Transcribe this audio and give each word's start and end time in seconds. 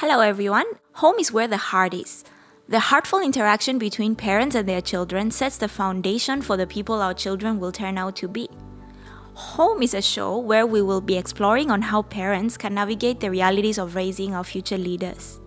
Hello, 0.00 0.20
everyone. 0.20 0.66
Home 0.96 1.14
is 1.18 1.32
where 1.32 1.48
the 1.48 1.56
heart 1.56 1.94
is. 1.94 2.22
The 2.68 2.80
heartful 2.80 3.20
interaction 3.20 3.78
between 3.78 4.14
parents 4.14 4.54
and 4.54 4.68
their 4.68 4.82
children 4.82 5.30
sets 5.30 5.56
the 5.56 5.68
foundation 5.68 6.42
for 6.42 6.58
the 6.58 6.66
people 6.66 7.00
our 7.00 7.14
children 7.14 7.58
will 7.58 7.72
turn 7.72 7.96
out 7.96 8.14
to 8.16 8.28
be. 8.28 8.46
Home 9.32 9.82
is 9.82 9.94
a 9.94 10.02
show 10.02 10.36
where 10.36 10.66
we 10.66 10.82
will 10.82 11.00
be 11.00 11.16
exploring 11.16 11.70
on 11.70 11.80
how 11.80 12.02
parents 12.02 12.58
can 12.58 12.74
navigate 12.74 13.20
the 13.20 13.30
realities 13.30 13.78
of 13.78 13.94
raising 13.94 14.34
our 14.34 14.44
future 14.44 14.76
leaders. 14.76 15.40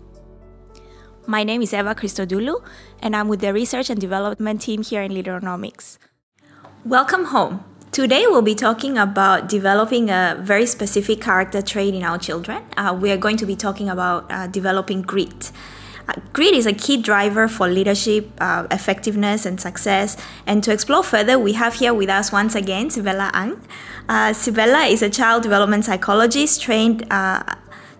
My 1.28 1.44
name 1.44 1.62
is 1.62 1.72
Eva 1.72 1.94
Christodoulou, 1.94 2.60
and 3.00 3.14
I'm 3.14 3.28
with 3.28 3.42
the 3.42 3.52
research 3.52 3.88
and 3.88 4.00
development 4.00 4.62
team 4.62 4.82
here 4.82 5.02
in 5.02 5.12
Leaderonomics. 5.12 5.96
Welcome 6.84 7.26
home. 7.26 7.62
Today 7.92 8.24
we'll 8.28 8.40
be 8.40 8.54
talking 8.54 8.96
about 8.96 9.48
developing 9.48 10.10
a 10.10 10.38
very 10.38 10.64
specific 10.64 11.20
character 11.20 11.60
trait 11.60 11.92
in 11.92 12.04
our 12.04 12.18
children. 12.18 12.62
Uh, 12.76 12.96
we 12.98 13.10
are 13.10 13.16
going 13.16 13.36
to 13.38 13.44
be 13.44 13.56
talking 13.56 13.88
about 13.88 14.30
uh, 14.30 14.46
developing 14.46 15.02
grit. 15.02 15.50
Uh, 16.06 16.12
grit 16.32 16.54
is 16.54 16.66
a 16.66 16.72
key 16.72 17.02
driver 17.02 17.48
for 17.48 17.66
leadership, 17.66 18.30
uh, 18.40 18.64
effectiveness, 18.70 19.44
and 19.44 19.60
success. 19.60 20.16
And 20.46 20.62
to 20.62 20.72
explore 20.72 21.02
further, 21.02 21.36
we 21.36 21.54
have 21.54 21.74
here 21.74 21.92
with 21.92 22.08
us 22.08 22.30
once 22.30 22.54
again 22.54 22.90
Sibella 22.90 23.32
Ang. 23.34 23.60
Uh, 24.08 24.34
Sibella 24.34 24.84
is 24.84 25.02
a 25.02 25.10
child 25.10 25.42
development 25.42 25.84
psychologist 25.84 26.62
trained 26.62 27.04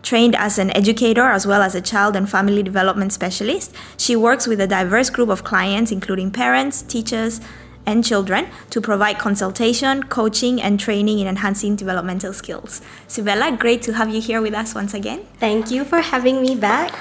trained 0.03 0.35
as 0.37 0.59
an 0.59 0.71
educator 0.71 1.25
as 1.25 1.47
well 1.47 1.61
as 1.61 1.75
a 1.75 1.81
child 1.81 2.17
and 2.17 2.31
family 2.31 2.63
development 2.63 3.13
specialist. 3.13 3.75
She 3.99 4.17
works 4.17 4.47
with 4.47 4.59
a 4.61 4.67
diverse 4.67 5.11
group 5.11 5.29
of 5.29 5.45
clients, 5.45 5.93
including 5.93 6.31
parents, 6.31 6.81
teachers, 6.81 7.41
and 7.87 8.05
children 8.05 8.47
to 8.71 8.81
provide 8.81 9.19
consultation, 9.19 10.03
coaching, 10.05 10.61
and 10.61 10.79
training 10.79 11.19
in 11.19 11.27
enhancing 11.27 11.77
developmental 11.77 12.33
skills. 12.33 12.81
Sibella, 13.09 13.57
great 13.57 13.83
to 13.83 13.93
have 13.95 14.11
you 14.15 14.21
here 14.21 14.41
with 14.41 14.55
us 14.55 14.75
once 14.75 14.95
again. 14.95 15.27
Thank 15.39 15.71
you 15.71 15.85
for 15.85 16.01
having 16.01 16.41
me 16.41 16.55
back. 16.57 16.93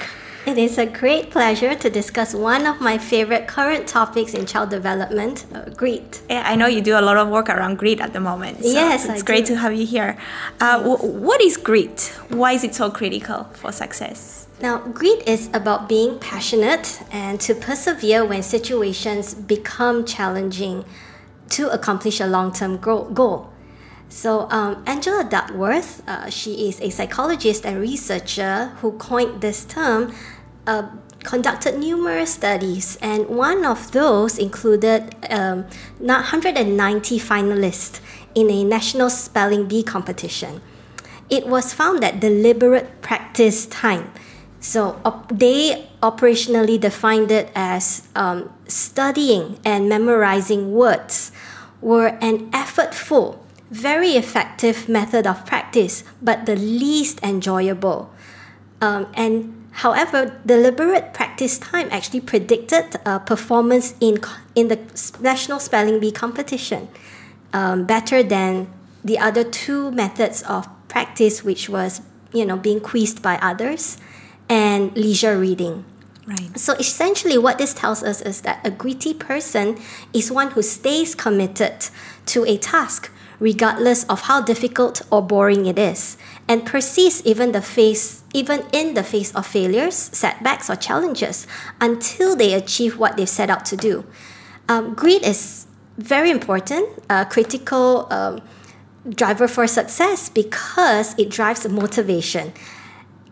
It 0.46 0.58
is 0.58 0.78
a 0.78 0.86
great 0.86 1.30
pleasure 1.32 1.76
to 1.76 1.90
discuss 1.90 2.34
one 2.34 2.66
of 2.66 2.80
my 2.82 2.98
favorite 2.98 3.46
current 3.48 3.88
topics 3.88 4.34
in 4.34 4.46
child 4.46 4.70
development, 4.70 5.46
uh, 5.54 5.66
grit. 5.70 6.22
Yeah, 6.30 6.44
I 6.46 6.56
know 6.56 6.66
you 6.66 6.82
do 6.82 6.98
a 6.98 7.02
lot 7.02 7.18
of 7.18 7.28
work 7.28 7.50
around 7.50 7.78
grit 7.78 8.00
at 8.00 8.14
the 8.14 8.20
moment. 8.22 8.64
So 8.64 8.72
yes, 8.72 9.06
it's 9.06 9.22
I 9.22 9.26
great 9.26 9.46
do. 9.46 9.54
to 9.54 9.60
have 9.60 9.74
you 9.76 9.86
here. 9.86 10.18
Uh, 10.62 10.78
w- 10.82 11.12
what 11.20 11.42
is 11.42 11.58
grit? 11.58 12.14
Why 12.30 12.54
is 12.54 12.64
it 12.64 12.74
so 12.74 12.90
critical 12.90 13.44
for 13.54 13.72
success? 13.72 14.48
Now, 14.62 14.80
grit 14.80 15.26
is 15.26 15.50
about 15.54 15.88
being 15.88 16.20
passionate 16.20 17.02
and 17.12 17.40
to 17.42 17.56
persevere 17.56 18.26
when 18.26 18.44
situations 18.44 19.34
become 19.34 20.04
challenging 20.04 20.84
to 21.52 21.70
accomplish 21.70 22.20
a 22.20 22.28
long 22.28 22.52
term 22.52 22.78
goal. 22.78 23.54
So, 24.10 24.50
um, 24.52 24.84
Angela 24.86 25.24
Duckworth, 25.24 26.04
uh, 26.08 26.30
she 26.30 26.68
is 26.68 26.82
a 26.82 26.90
psychologist 26.90 27.66
and 27.66 27.80
researcher 27.80 28.74
who 28.82 28.94
coined 28.94 29.40
this 29.40 29.64
term, 29.64 30.14
uh, 30.68 30.90
conducted 31.24 31.80
numerous 31.80 32.34
studies, 32.34 32.98
and 33.02 33.30
one 33.30 33.66
of 33.66 33.92
those 33.94 34.38
included 34.38 35.16
um, 35.30 35.68
190 36.00 37.20
finalists 37.20 38.02
in 38.36 38.50
a 38.50 38.66
national 38.66 39.10
spelling 39.10 39.70
bee 39.70 39.84
competition. 39.84 40.60
It 41.30 41.48
was 41.48 41.74
found 41.74 42.04
that 42.04 42.20
deliberate 42.20 43.02
practice 43.02 43.66
time 43.68 44.12
so 44.60 45.00
op- 45.06 45.30
they 45.30 45.88
operationally 46.04 46.80
defined 46.80 47.32
it 47.32 47.52
as 47.56 48.08
um, 48.16 48.52
studying 48.68 49.60
and 49.64 49.88
memorizing 49.88 50.72
words 50.74 51.32
were 51.82 52.18
an 52.22 52.52
effortful, 52.52 53.40
very 53.72 54.12
effective 54.12 54.90
method 54.90 55.26
of 55.26 55.46
practice, 55.46 56.04
but 56.22 56.46
the 56.46 56.56
least 56.56 57.24
enjoyable. 57.24 58.12
Um, 58.82 59.08
and 59.14 59.68
however, 59.72 60.40
deliberate 60.46 61.14
practice 61.14 61.58
time 61.58 61.88
actually 61.92 62.22
predicted 62.22 62.98
uh, 63.06 63.20
performance 63.20 63.96
in 64.00 64.20
in 64.56 64.68
the 64.68 64.80
national 65.22 65.60
spelling 65.60 66.00
bee 66.00 66.12
competition 66.12 66.90
um, 67.54 67.86
better 67.86 68.24
than 68.24 68.68
the 69.04 69.18
other 69.18 69.44
two 69.44 69.92
methods 69.92 70.42
of 70.44 70.68
practice, 70.90 71.44
which 71.44 71.70
was 71.70 72.02
you 72.34 72.46
know 72.46 72.58
being 72.58 72.82
quizzed 72.82 73.22
by 73.22 73.38
others 73.42 73.98
and 74.50 74.96
leisure 74.98 75.38
reading. 75.40 75.86
Right. 76.26 76.60
So 76.60 76.74
essentially, 76.74 77.38
what 77.38 77.58
this 77.58 77.74
tells 77.74 78.04
us 78.04 78.22
is 78.22 78.42
that 78.42 78.66
a 78.66 78.70
gritty 78.70 79.14
person 79.14 79.80
is 80.14 80.32
one 80.32 80.52
who 80.52 80.62
stays 80.62 81.16
committed 81.16 81.88
to 82.28 82.46
a 82.46 82.58
task, 82.58 83.12
regardless 83.40 84.04
of 84.06 84.22
how 84.22 84.42
difficult 84.42 85.02
or 85.12 85.24
boring 85.24 85.66
it 85.66 85.80
is, 85.80 86.18
and 86.48 86.66
persists 86.66 87.26
even 87.26 87.52
the 87.52 87.64
face, 87.64 88.24
even 88.34 88.64
in 88.72 88.94
the 88.94 89.04
face 89.04 89.34
of 89.34 89.48
failures, 89.48 89.96
setbacks, 89.96 90.70
or 90.70 90.76
challenges, 90.76 91.48
until 91.82 92.36
they 92.36 92.54
achieve 92.54 93.00
what 93.00 93.18
they've 93.18 93.30
set 93.30 93.50
out 93.50 93.66
to 93.66 93.76
do. 93.76 94.06
Um, 94.68 94.94
grit 94.94 95.24
is 95.24 95.66
very 95.98 96.30
important, 96.30 96.88
a 97.10 97.26
critical 97.26 98.08
um, 98.12 98.42
driver 99.10 99.48
for 99.48 99.66
success 99.66 100.30
because 100.30 101.18
it 101.18 101.30
drives 101.30 101.68
motivation 101.68 102.54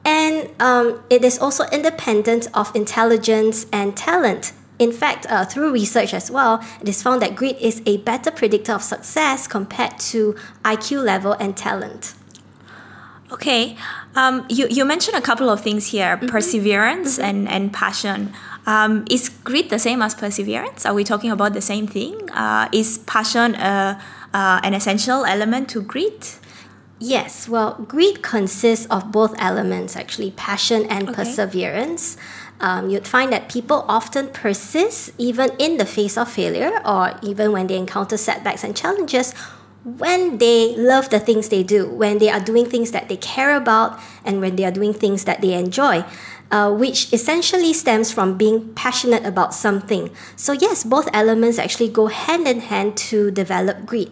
and 0.07 0.49
um, 0.61 1.03
it 1.09 1.25
is 1.25 1.37
also 1.37 1.65
independent 1.65 2.47
of 2.53 2.73
intelligence 2.73 3.65
and 3.73 3.95
talent. 3.97 4.53
In 4.79 4.93
fact, 4.93 5.25
uh, 5.29 5.43
through 5.43 5.73
research 5.73 6.13
as 6.13 6.31
well, 6.31 6.63
it 6.79 6.87
is 6.87 7.03
found 7.03 7.21
that 7.23 7.35
grit 7.35 7.59
is 7.59 7.81
a 7.85 7.97
better 7.97 8.31
predictor 8.31 8.71
of 8.71 8.81
success 8.81 9.47
compared 9.47 9.99
to 10.11 10.33
IQ 10.63 11.03
level 11.03 11.33
and 11.33 11.57
talent. 11.57 12.13
Okay, 13.33 13.75
um, 14.15 14.45
you, 14.47 14.67
you 14.69 14.85
mentioned 14.85 15.17
a 15.17 15.21
couple 15.21 15.49
of 15.49 15.59
things 15.59 15.87
here 15.87 16.15
mm-hmm. 16.15 16.27
perseverance 16.27 17.17
mm-hmm. 17.17 17.25
And, 17.25 17.49
and 17.49 17.73
passion. 17.73 18.31
Um, 18.65 19.03
is 19.09 19.27
grit 19.27 19.69
the 19.69 19.79
same 19.79 20.01
as 20.01 20.15
perseverance? 20.15 20.85
Are 20.85 20.93
we 20.93 21.03
talking 21.03 21.31
about 21.31 21.53
the 21.53 21.61
same 21.61 21.87
thing? 21.87 22.29
Uh, 22.31 22.69
is 22.71 22.99
passion 22.99 23.55
uh, 23.55 23.99
uh, 24.33 24.61
an 24.63 24.73
essential 24.73 25.25
element 25.25 25.67
to 25.69 25.81
grit? 25.81 26.39
Yes, 26.99 27.47
well, 27.47 27.75
greed 27.87 28.21
consists 28.23 28.85
of 28.87 29.11
both 29.11 29.35
elements 29.37 29.95
actually, 29.95 30.31
passion 30.31 30.85
and 30.89 31.09
Okay. 31.09 31.13
perseverance. 31.13 32.17
Um, 32.59 32.89
you'd 32.89 33.05
find 33.05 33.31
that 33.31 33.49
people 33.49 33.85
often 33.87 34.29
persist 34.29 35.11
even 35.19 35.51
in 35.59 35.77
the 35.77 35.85
face 35.85 36.17
of 36.17 36.27
failure 36.27 36.81
or 36.83 37.13
even 37.21 37.51
when 37.51 37.67
they 37.67 37.77
encounter 37.77 38.17
setbacks 38.17 38.63
and 38.63 38.75
challenges 38.75 39.33
when 39.87 40.37
they 40.37 40.75
love 40.75 41.09
the 41.09 41.19
things 41.19 41.47
they 41.47 41.63
do, 41.63 41.87
when 41.87 42.17
they 42.17 42.29
are 42.29 42.41
doing 42.41 42.65
things 42.65 42.91
that 42.91 43.07
they 43.07 43.15
care 43.15 43.55
about, 43.55 43.97
and 44.25 44.41
when 44.41 44.57
they 44.57 44.65
are 44.65 44.71
doing 44.71 44.93
things 44.93 45.23
that 45.23 45.39
they 45.39 45.53
enjoy, 45.53 46.03
uh, 46.51 46.69
which 46.73 47.13
essentially 47.13 47.71
stems 47.71 48.11
from 48.11 48.37
being 48.37 48.73
passionate 48.73 49.25
about 49.25 49.53
something. 49.53 50.09
So, 50.35 50.51
yes, 50.51 50.83
both 50.83 51.07
elements 51.13 51.57
actually 51.57 51.87
go 51.87 52.07
hand 52.07 52.47
in 52.49 52.59
hand 52.59 52.97
to 53.09 53.31
develop 53.31 53.85
grit. 53.85 54.11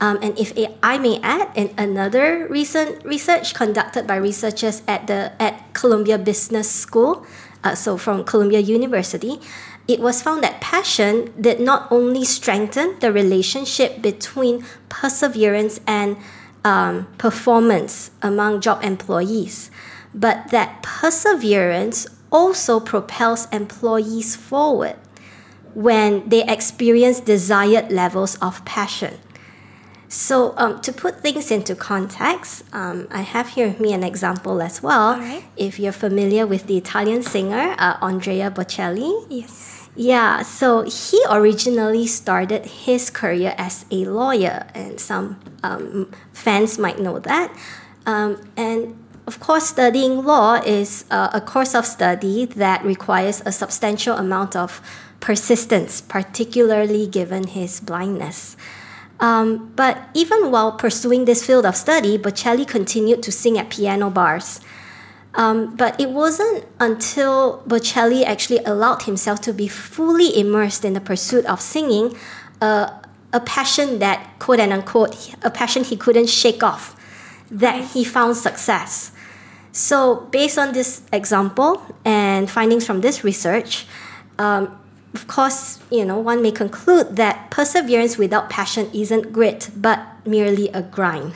Um, 0.00 0.18
and 0.20 0.38
if 0.38 0.52
I 0.82 0.98
may 0.98 1.20
add, 1.22 1.50
in 1.54 1.72
another 1.78 2.46
recent 2.48 3.04
research 3.04 3.54
conducted 3.54 4.06
by 4.06 4.16
researchers 4.16 4.82
at 4.86 5.06
the 5.06 5.32
at 5.40 5.72
Columbia 5.72 6.18
Business 6.18 6.70
School, 6.70 7.24
uh, 7.64 7.74
so 7.74 7.96
from 7.96 8.24
Columbia 8.24 8.60
University, 8.60 9.40
it 9.88 10.00
was 10.00 10.20
found 10.20 10.42
that 10.42 10.60
passion 10.60 11.32
did 11.40 11.60
not 11.60 11.90
only 11.90 12.24
strengthen 12.24 12.98
the 13.00 13.12
relationship 13.12 14.02
between 14.02 14.64
perseverance 14.88 15.80
and 15.86 16.16
um, 16.64 17.06
performance 17.16 18.10
among 18.20 18.60
job 18.60 18.82
employees, 18.84 19.70
but 20.12 20.50
that 20.50 20.82
perseverance 20.82 22.06
also 22.30 22.80
propels 22.80 23.46
employees 23.52 24.36
forward 24.36 24.96
when 25.74 26.28
they 26.28 26.44
experience 26.44 27.20
desired 27.20 27.92
levels 27.92 28.36
of 28.36 28.64
passion. 28.64 29.14
So, 30.08 30.54
um, 30.56 30.80
to 30.82 30.92
put 30.92 31.20
things 31.20 31.50
into 31.50 31.74
context, 31.74 32.62
um, 32.72 33.08
I 33.10 33.22
have 33.22 33.48
here 33.50 33.66
with 33.68 33.80
me 33.80 33.92
an 33.92 34.04
example 34.04 34.62
as 34.62 34.82
well. 34.82 35.14
Alright. 35.14 35.44
If 35.56 35.78
you're 35.80 35.92
familiar 35.92 36.46
with 36.46 36.66
the 36.68 36.76
Italian 36.76 37.22
singer 37.22 37.74
uh, 37.78 37.96
Andrea 38.00 38.50
Bocelli, 38.50 39.26
Yes. 39.28 39.88
yeah, 39.96 40.42
so 40.42 40.82
he 40.82 41.20
originally 41.28 42.06
started 42.06 42.66
his 42.66 43.10
career 43.10 43.54
as 43.58 43.84
a 43.90 44.04
lawyer, 44.04 44.66
and 44.74 45.00
some 45.00 45.40
um, 45.64 46.12
fans 46.32 46.78
might 46.78 47.00
know 47.00 47.18
that. 47.18 47.52
Um, 48.06 48.48
and 48.56 48.94
of 49.26 49.40
course, 49.40 49.66
studying 49.66 50.24
law 50.24 50.54
is 50.64 51.04
uh, 51.10 51.30
a 51.34 51.40
course 51.40 51.74
of 51.74 51.84
study 51.84 52.44
that 52.44 52.84
requires 52.84 53.42
a 53.44 53.50
substantial 53.50 54.14
amount 54.16 54.54
of 54.54 54.80
persistence, 55.18 56.00
particularly 56.00 57.08
given 57.08 57.48
his 57.48 57.80
blindness. 57.80 58.56
Um, 59.18 59.72
but 59.76 60.08
even 60.14 60.50
while 60.50 60.72
pursuing 60.72 61.24
this 61.24 61.44
field 61.44 61.64
of 61.64 61.76
study, 61.76 62.18
Bocelli 62.18 62.66
continued 62.66 63.22
to 63.22 63.32
sing 63.32 63.58
at 63.58 63.70
piano 63.70 64.10
bars. 64.10 64.60
Um, 65.34 65.76
but 65.76 66.00
it 66.00 66.10
wasn't 66.10 66.64
until 66.80 67.62
Bocelli 67.66 68.24
actually 68.24 68.58
allowed 68.64 69.02
himself 69.02 69.40
to 69.42 69.52
be 69.52 69.68
fully 69.68 70.38
immersed 70.38 70.84
in 70.84 70.94
the 70.94 71.00
pursuit 71.00 71.44
of 71.46 71.60
singing, 71.60 72.16
uh, 72.60 72.90
a 73.32 73.40
passion 73.40 73.98
that, 73.98 74.38
quote 74.38 74.60
and 74.60 74.72
unquote, 74.72 75.34
a 75.42 75.50
passion 75.50 75.84
he 75.84 75.96
couldn't 75.96 76.28
shake 76.28 76.62
off, 76.62 76.96
that 77.50 77.90
he 77.92 78.02
found 78.02 78.36
success. 78.36 79.12
So, 79.72 80.26
based 80.30 80.56
on 80.56 80.72
this 80.72 81.02
example 81.12 81.82
and 82.02 82.50
findings 82.50 82.86
from 82.86 83.02
this 83.02 83.22
research, 83.22 83.86
um, 84.38 84.78
of 85.16 85.26
course, 85.26 85.78
you 85.90 86.04
know, 86.04 86.18
one 86.18 86.42
may 86.42 86.52
conclude 86.52 87.16
that 87.16 87.50
perseverance 87.50 88.18
without 88.18 88.50
passion 88.50 88.90
isn't 88.92 89.32
grit, 89.32 89.70
but 89.74 89.98
merely 90.26 90.68
a 90.80 90.82
grind. 90.82 91.32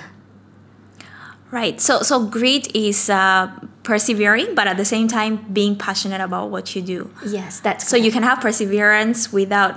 Right. 1.50 1.80
So, 1.80 2.02
so 2.02 2.26
grit 2.26 2.76
is 2.76 3.08
uh, 3.08 3.50
persevering, 3.82 4.54
but 4.54 4.66
at 4.68 4.76
the 4.76 4.84
same 4.84 5.08
time 5.08 5.32
being 5.50 5.76
passionate 5.76 6.20
about 6.20 6.50
what 6.50 6.76
you 6.76 6.82
do. 6.82 7.10
Yes, 7.26 7.60
that's 7.60 7.88
so. 7.88 7.96
You 7.96 8.12
can 8.12 8.22
have 8.22 8.38
perseverance 8.40 9.32
without 9.32 9.74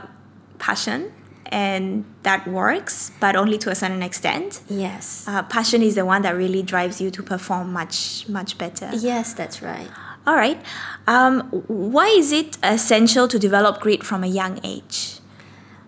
passion, 0.60 1.12
and 1.48 2.04
that 2.24 2.46
works, 2.46 3.12
but 3.22 3.36
only 3.36 3.58
to 3.60 3.72
a 3.72 3.76
certain 3.76 4.04
extent. 4.04 4.62
Yes. 4.70 5.26
Uh, 5.28 5.44
passion 5.44 5.82
is 5.82 5.96
the 5.96 6.06
one 6.06 6.22
that 6.24 6.36
really 6.36 6.62
drives 6.62 7.00
you 7.00 7.10
to 7.10 7.24
perform 7.24 7.72
much, 7.72 8.28
much 8.28 8.58
better. 8.58 8.90
Yes, 8.94 9.34
that's 9.34 9.62
right. 9.62 9.90
All 10.26 10.36
right. 10.36 10.62
Um, 11.06 11.42
why 11.68 12.08
is 12.08 12.32
it 12.32 12.58
essential 12.64 13.28
to 13.28 13.38
develop 13.38 13.82
grit 13.82 14.04
from 14.04 14.24
a 14.24 14.28
young 14.28 14.60
age? 14.64 15.20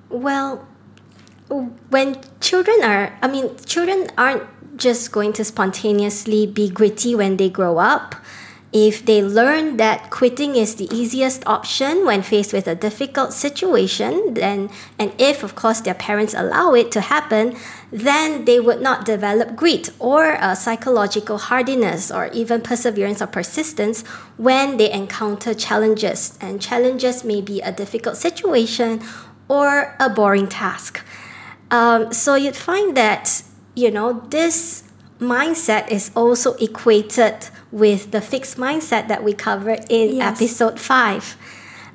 Well, 0.10 0.68
when 1.90 2.20
children 2.42 2.84
are, 2.84 3.18
I 3.22 3.28
mean, 3.28 3.56
children 3.66 4.08
aren't 4.18 4.44
just 4.78 5.12
going 5.12 5.32
to 5.34 5.46
spontaneously 5.46 6.48
be 6.48 6.70
gritty 6.70 7.16
when 7.16 7.38
they 7.38 7.50
grow 7.50 7.78
up. 7.78 8.16
If 8.74 9.06
they 9.06 9.24
learn 9.24 9.78
that 9.78 10.10
quitting 10.10 10.56
is 10.56 10.76
the 10.76 10.94
easiest 10.94 11.48
option 11.48 12.06
when 12.06 12.22
faced 12.22 12.52
with 12.52 12.68
a 12.68 12.76
difficult 12.76 13.32
situation, 13.32 14.34
then 14.34 14.70
and 15.00 15.14
if 15.18 15.44
of 15.44 15.56
course 15.56 15.80
their 15.82 15.94
parents 15.94 16.34
allow 16.34 16.74
it 16.74 16.92
to 16.92 17.02
happen, 17.02 17.56
then 17.92 18.44
they 18.46 18.60
would 18.60 18.82
not 18.82 19.06
develop 19.06 19.56
grit 19.56 19.90
or 20.00 20.38
a 20.42 20.56
psychological 20.56 21.38
hardiness 21.38 22.12
or 22.12 22.28
even 22.34 22.62
perseverance 22.62 23.22
or 23.22 23.28
persistence 23.28 24.04
when 24.38 24.78
they 24.78 24.92
encounter 24.92 25.54
challenges. 25.54 26.38
And 26.42 26.62
challenges 26.62 27.24
may 27.24 27.42
be 27.42 27.62
a 27.62 27.72
difficult 27.72 28.18
situation 28.18 29.02
or 29.48 29.96
a 30.00 30.10
boring 30.10 30.48
task. 30.48 31.02
Um, 31.72 32.12
so 32.12 32.36
you'd 32.36 32.58
find 32.58 32.98
that 32.98 33.44
you 33.76 33.92
know, 33.92 34.26
this 34.30 34.85
mindset 35.20 35.90
is 35.90 36.12
also 36.16 36.54
equated 36.56 37.50
with 37.72 38.12
the 38.12 38.22
fixed 38.22 38.58
mindset 38.58 39.08
that 39.08 39.24
we 39.24 39.34
covered 39.34 39.86
in 39.90 40.18
yes. 40.18 40.42
episode 40.42 40.80
5. 40.80 41.38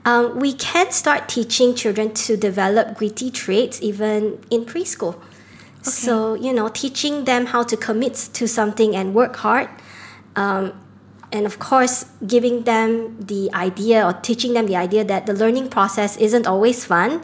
Um, 0.04 0.38
we 0.38 0.54
can 0.54 0.90
start 0.92 1.28
teaching 1.28 1.74
children 1.74 2.14
to 2.14 2.36
develop 2.36 2.96
gritty 2.96 3.30
traits 3.30 3.82
even 3.82 4.42
in 4.50 4.64
preschool. 4.64 5.16
Okay. 5.16 5.90
So, 5.90 6.34
you 6.34 6.52
know, 6.52 6.68
teaching 6.68 7.24
them 7.24 7.46
how 7.46 7.62
to 7.64 7.76
commit 7.76 8.14
to 8.34 8.48
something 8.48 8.96
and 8.96 9.14
work 9.14 9.36
hard. 9.36 9.68
Um, 10.36 10.72
and 11.32 11.46
of 11.46 11.58
course, 11.58 12.06
giving 12.26 12.64
them 12.64 13.20
the 13.20 13.50
idea 13.54 14.04
or 14.04 14.14
teaching 14.14 14.54
them 14.54 14.66
the 14.66 14.76
idea 14.76 15.04
that 15.04 15.26
the 15.26 15.32
learning 15.32 15.68
process 15.68 16.16
isn't 16.16 16.46
always 16.46 16.84
fun 16.84 17.22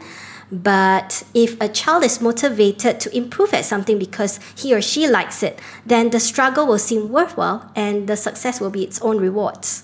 but 0.51 1.23
if 1.33 1.59
a 1.59 1.67
child 1.67 2.03
is 2.03 2.21
motivated 2.21 2.99
to 3.01 3.15
improve 3.15 3.53
at 3.53 3.65
something 3.65 3.99
because 3.99 4.39
he 4.55 4.73
or 4.73 4.81
she 4.81 5.07
likes 5.07 5.43
it, 5.43 5.59
then 5.85 6.11
the 6.11 6.19
struggle 6.19 6.65
will 6.65 6.79
seem 6.79 7.09
worthwhile 7.09 7.69
and 7.75 8.07
the 8.07 8.15
success 8.15 8.61
will 8.61 8.69
be 8.69 8.83
its 8.83 9.01
own 9.01 9.17
rewards. 9.17 9.83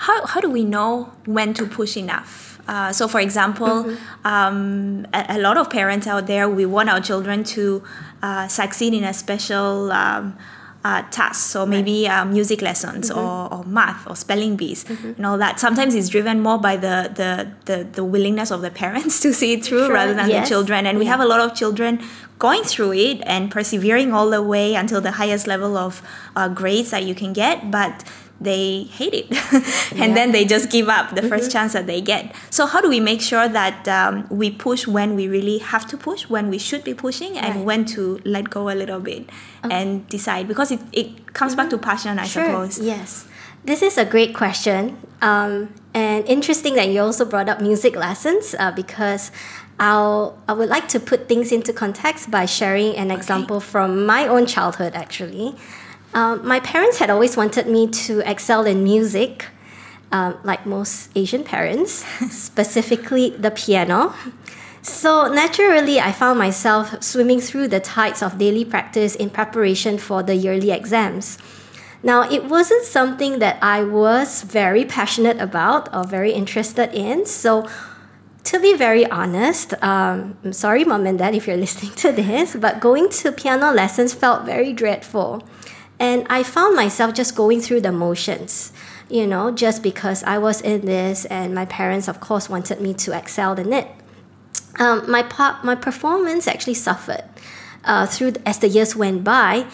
How, 0.00 0.26
how 0.26 0.40
do 0.40 0.50
we 0.50 0.64
know 0.64 1.12
when 1.24 1.54
to 1.54 1.66
push 1.66 1.96
enough? 1.96 2.60
Uh, 2.66 2.92
so, 2.92 3.08
for 3.08 3.20
example, 3.20 3.66
mm-hmm. 3.84 4.26
um, 4.26 5.06
a, 5.12 5.36
a, 5.36 5.38
lot 5.38 5.56
of 5.56 5.68
parents 5.68 6.06
out 6.06 6.26
there, 6.26 6.48
we 6.48 6.64
want 6.64 6.88
our 6.88 7.00
children 7.00 7.44
to 7.44 7.82
uh, 8.22 8.48
succeed 8.48 8.94
in 8.94 9.04
a 9.04 9.12
special 9.12 9.92
um, 9.92 10.36
uh, 10.84 11.02
tasks 11.10 11.44
so 11.44 11.64
maybe 11.64 12.06
uh, 12.06 12.24
music 12.26 12.60
lessons 12.60 13.10
mm-hmm. 13.10 13.18
or, 13.18 13.52
or 13.52 13.64
math 13.64 14.06
or 14.06 14.14
spelling 14.14 14.54
bees 14.54 14.84
mm-hmm. 14.84 15.12
and 15.16 15.24
all 15.24 15.38
that 15.38 15.58
sometimes 15.58 15.94
it's 15.94 16.10
driven 16.10 16.40
more 16.40 16.58
by 16.58 16.76
the, 16.76 17.10
the, 17.14 17.50
the, 17.64 17.84
the 17.84 18.04
willingness 18.04 18.50
of 18.50 18.60
the 18.60 18.70
parents 18.70 19.18
to 19.24 19.32
see 19.32 19.54
it 19.54 19.64
through 19.64 19.86
sure. 19.86 19.94
rather 19.94 20.12
than 20.12 20.28
yes. 20.28 20.46
the 20.46 20.54
children 20.54 20.86
and 20.86 20.96
yeah. 20.96 21.00
we 21.00 21.06
have 21.06 21.20
a 21.20 21.24
lot 21.24 21.40
of 21.40 21.54
children 21.54 22.02
going 22.38 22.62
through 22.62 22.92
it 22.92 23.22
and 23.24 23.50
persevering 23.50 24.12
all 24.12 24.28
the 24.28 24.42
way 24.42 24.74
until 24.74 25.00
the 25.00 25.12
highest 25.12 25.46
level 25.46 25.78
of 25.78 26.02
uh, 26.36 26.48
grades 26.48 26.90
that 26.90 27.04
you 27.04 27.14
can 27.14 27.32
get 27.32 27.70
but 27.70 28.04
they 28.40 28.82
hate 28.84 29.14
it 29.14 29.26
and 29.92 29.98
yeah. 29.98 30.14
then 30.14 30.32
they 30.32 30.44
just 30.44 30.70
give 30.70 30.88
up 30.88 31.10
the 31.10 31.20
mm-hmm. 31.20 31.28
first 31.28 31.50
chance 31.50 31.72
that 31.72 31.86
they 31.86 32.00
get 32.00 32.34
so 32.50 32.66
how 32.66 32.80
do 32.80 32.88
we 32.88 33.00
make 33.00 33.20
sure 33.20 33.48
that 33.48 33.86
um, 33.88 34.26
we 34.28 34.50
push 34.50 34.86
when 34.86 35.14
we 35.14 35.28
really 35.28 35.58
have 35.58 35.86
to 35.86 35.96
push 35.96 36.28
when 36.28 36.48
we 36.50 36.58
should 36.58 36.82
be 36.84 36.92
pushing 36.92 37.38
and 37.38 37.56
right. 37.56 37.64
when 37.64 37.84
to 37.84 38.20
let 38.24 38.50
go 38.50 38.68
a 38.70 38.74
little 38.74 39.00
bit 39.00 39.28
okay. 39.64 39.74
and 39.74 40.08
decide 40.08 40.48
because 40.48 40.70
it, 40.70 40.80
it 40.92 41.32
comes 41.32 41.52
mm-hmm. 41.52 41.62
back 41.62 41.70
to 41.70 41.76
mm-hmm. 41.76 41.84
passion 41.84 42.18
i 42.18 42.24
sure. 42.24 42.44
suppose 42.44 42.78
yes 42.78 43.26
this 43.64 43.80
is 43.82 43.96
a 43.96 44.04
great 44.04 44.34
question 44.34 44.98
um, 45.22 45.72
and 45.94 46.26
interesting 46.26 46.74
that 46.74 46.88
you 46.88 47.00
also 47.00 47.24
brought 47.24 47.48
up 47.48 47.60
music 47.60 47.96
lessons 47.96 48.54
uh, 48.58 48.70
because 48.72 49.30
I'll, 49.78 50.38
I 50.46 50.52
would 50.52 50.68
like 50.68 50.88
to 50.88 51.00
put 51.00 51.28
things 51.28 51.50
into 51.50 51.72
context 51.72 52.30
by 52.30 52.46
sharing 52.46 52.94
an 52.96 53.10
okay. 53.10 53.16
example 53.16 53.60
from 53.60 54.06
my 54.06 54.26
own 54.26 54.46
childhood 54.46 54.94
actually. 54.94 55.56
Um, 56.14 56.46
my 56.46 56.60
parents 56.60 56.98
had 56.98 57.10
always 57.10 57.36
wanted 57.36 57.66
me 57.66 57.88
to 58.06 58.20
excel 58.30 58.64
in 58.66 58.84
music, 58.84 59.46
um, 60.12 60.38
like 60.44 60.64
most 60.64 61.10
Asian 61.16 61.42
parents, 61.42 61.90
specifically 62.30 63.30
the 63.30 63.50
piano. 63.50 64.14
So 64.80 65.26
naturally, 65.26 65.98
I 65.98 66.12
found 66.12 66.38
myself 66.38 67.02
swimming 67.02 67.40
through 67.40 67.68
the 67.68 67.80
tides 67.80 68.22
of 68.22 68.38
daily 68.38 68.64
practice 68.64 69.16
in 69.16 69.30
preparation 69.30 69.98
for 69.98 70.22
the 70.22 70.36
yearly 70.36 70.70
exams. 70.70 71.38
Now, 72.04 72.30
it 72.30 72.44
wasn't 72.44 72.84
something 72.84 73.38
that 73.38 73.56
I 73.62 73.82
was 73.82 74.42
very 74.42 74.84
passionate 74.84 75.40
about 75.40 75.92
or 75.92 76.04
very 76.04 76.32
interested 76.32 76.92
in. 76.92 77.24
So, 77.26 77.66
to 78.44 78.60
be 78.60 78.76
very 78.76 79.06
honest, 79.06 79.72
um, 79.82 80.36
I'm 80.44 80.52
sorry, 80.52 80.84
mom 80.84 81.06
and 81.06 81.18
dad, 81.18 81.34
if 81.34 81.46
you're 81.46 81.56
listening 81.66 81.92
to 81.94 82.12
this, 82.12 82.54
but 82.54 82.78
going 82.78 83.08
to 83.08 83.32
piano 83.32 83.72
lessons 83.72 84.12
felt 84.12 84.44
very 84.44 84.74
dreadful. 84.74 85.42
And 85.98 86.26
I 86.28 86.42
found 86.42 86.74
myself 86.74 87.14
just 87.14 87.36
going 87.36 87.60
through 87.60 87.82
the 87.82 87.92
motions, 87.92 88.72
you 89.08 89.26
know, 89.26 89.50
just 89.50 89.82
because 89.82 90.22
I 90.24 90.38
was 90.38 90.60
in 90.60 90.86
this 90.86 91.24
and 91.26 91.54
my 91.54 91.64
parents, 91.66 92.08
of 92.08 92.20
course, 92.20 92.48
wanted 92.48 92.80
me 92.80 92.94
to 92.94 93.16
excel 93.16 93.58
in 93.58 93.72
it. 93.72 93.88
Um, 94.78 95.08
my, 95.08 95.22
my 95.62 95.74
performance 95.76 96.48
actually 96.48 96.74
suffered 96.74 97.24
uh, 97.84 98.06
through 98.06 98.34
as 98.44 98.58
the 98.58 98.68
years 98.68 98.96
went 98.96 99.22
by 99.22 99.66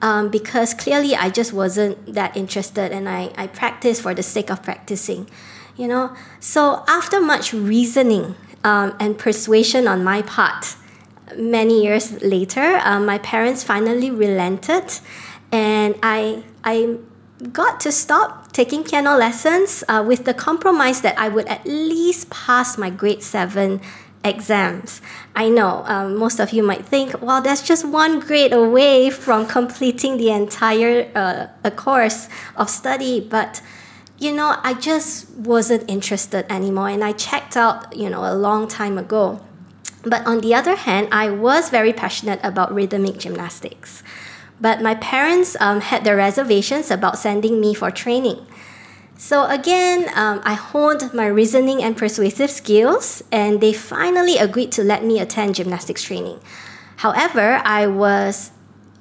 um, 0.00 0.30
because 0.30 0.74
clearly 0.74 1.14
I 1.14 1.30
just 1.30 1.52
wasn't 1.52 2.14
that 2.14 2.36
interested 2.36 2.92
and 2.92 3.08
I, 3.08 3.32
I 3.36 3.46
practiced 3.48 4.02
for 4.02 4.14
the 4.14 4.22
sake 4.22 4.50
of 4.50 4.62
practicing, 4.62 5.28
you 5.76 5.88
know. 5.88 6.14
So 6.40 6.84
after 6.88 7.20
much 7.20 7.52
reasoning 7.52 8.36
um, 8.64 8.96
and 9.00 9.18
persuasion 9.18 9.88
on 9.88 10.04
my 10.04 10.22
part, 10.22 10.76
many 11.36 11.82
years 11.82 12.22
later, 12.22 12.80
um, 12.84 13.06
my 13.06 13.18
parents 13.18 13.62
finally 13.62 14.10
relented 14.10 15.00
and 15.52 15.94
I 16.02 16.44
I 16.64 16.98
got 17.52 17.80
to 17.80 17.92
stop 17.92 18.52
taking 18.52 18.82
piano 18.82 19.16
lessons 19.16 19.84
uh, 19.88 20.04
with 20.06 20.24
the 20.24 20.34
compromise 20.34 21.02
that 21.02 21.18
I 21.18 21.28
would 21.28 21.46
at 21.46 21.64
least 21.64 22.30
pass 22.30 22.76
my 22.76 22.90
grade 22.90 23.22
seven 23.22 23.80
exams. 24.24 25.00
I 25.36 25.48
know 25.48 25.84
um, 25.86 26.16
most 26.16 26.40
of 26.40 26.50
you 26.50 26.62
might 26.62 26.84
think, 26.84 27.22
well, 27.22 27.40
that's 27.40 27.62
just 27.62 27.84
one 27.84 28.18
grade 28.18 28.52
away 28.52 29.10
from 29.10 29.46
completing 29.46 30.16
the 30.16 30.30
entire 30.30 31.10
uh, 31.14 31.46
a 31.62 31.70
course 31.70 32.28
of 32.56 32.68
study, 32.68 33.20
but 33.20 33.62
you 34.18 34.32
know, 34.32 34.56
I 34.64 34.74
just 34.74 35.30
wasn't 35.30 35.88
interested 35.88 36.44
anymore, 36.50 36.88
and 36.88 37.04
I 37.04 37.12
checked 37.12 37.56
out, 37.56 37.96
you 37.96 38.10
know, 38.10 38.24
a 38.24 38.34
long 38.34 38.66
time 38.66 38.98
ago. 38.98 39.40
But 40.02 40.26
on 40.26 40.40
the 40.40 40.54
other 40.54 40.74
hand, 40.74 41.08
I 41.12 41.30
was 41.30 41.70
very 41.70 41.92
passionate 41.92 42.40
about 42.42 42.74
rhythmic 42.74 43.18
gymnastics. 43.18 44.02
But 44.60 44.82
my 44.82 44.94
parents 44.96 45.56
um, 45.60 45.80
had 45.80 46.04
their 46.04 46.16
reservations 46.16 46.90
about 46.90 47.18
sending 47.18 47.60
me 47.60 47.74
for 47.74 47.90
training. 47.90 48.44
So 49.16 49.46
again, 49.46 50.08
um, 50.14 50.40
I 50.44 50.54
honed 50.54 51.12
my 51.12 51.26
reasoning 51.26 51.82
and 51.82 51.96
persuasive 51.96 52.50
skills, 52.50 53.22
and 53.32 53.60
they 53.60 53.72
finally 53.72 54.38
agreed 54.38 54.70
to 54.72 54.84
let 54.84 55.04
me 55.04 55.18
attend 55.18 55.56
gymnastics 55.56 56.02
training. 56.02 56.38
However, 56.98 57.60
I 57.64 57.86
was 57.86 58.52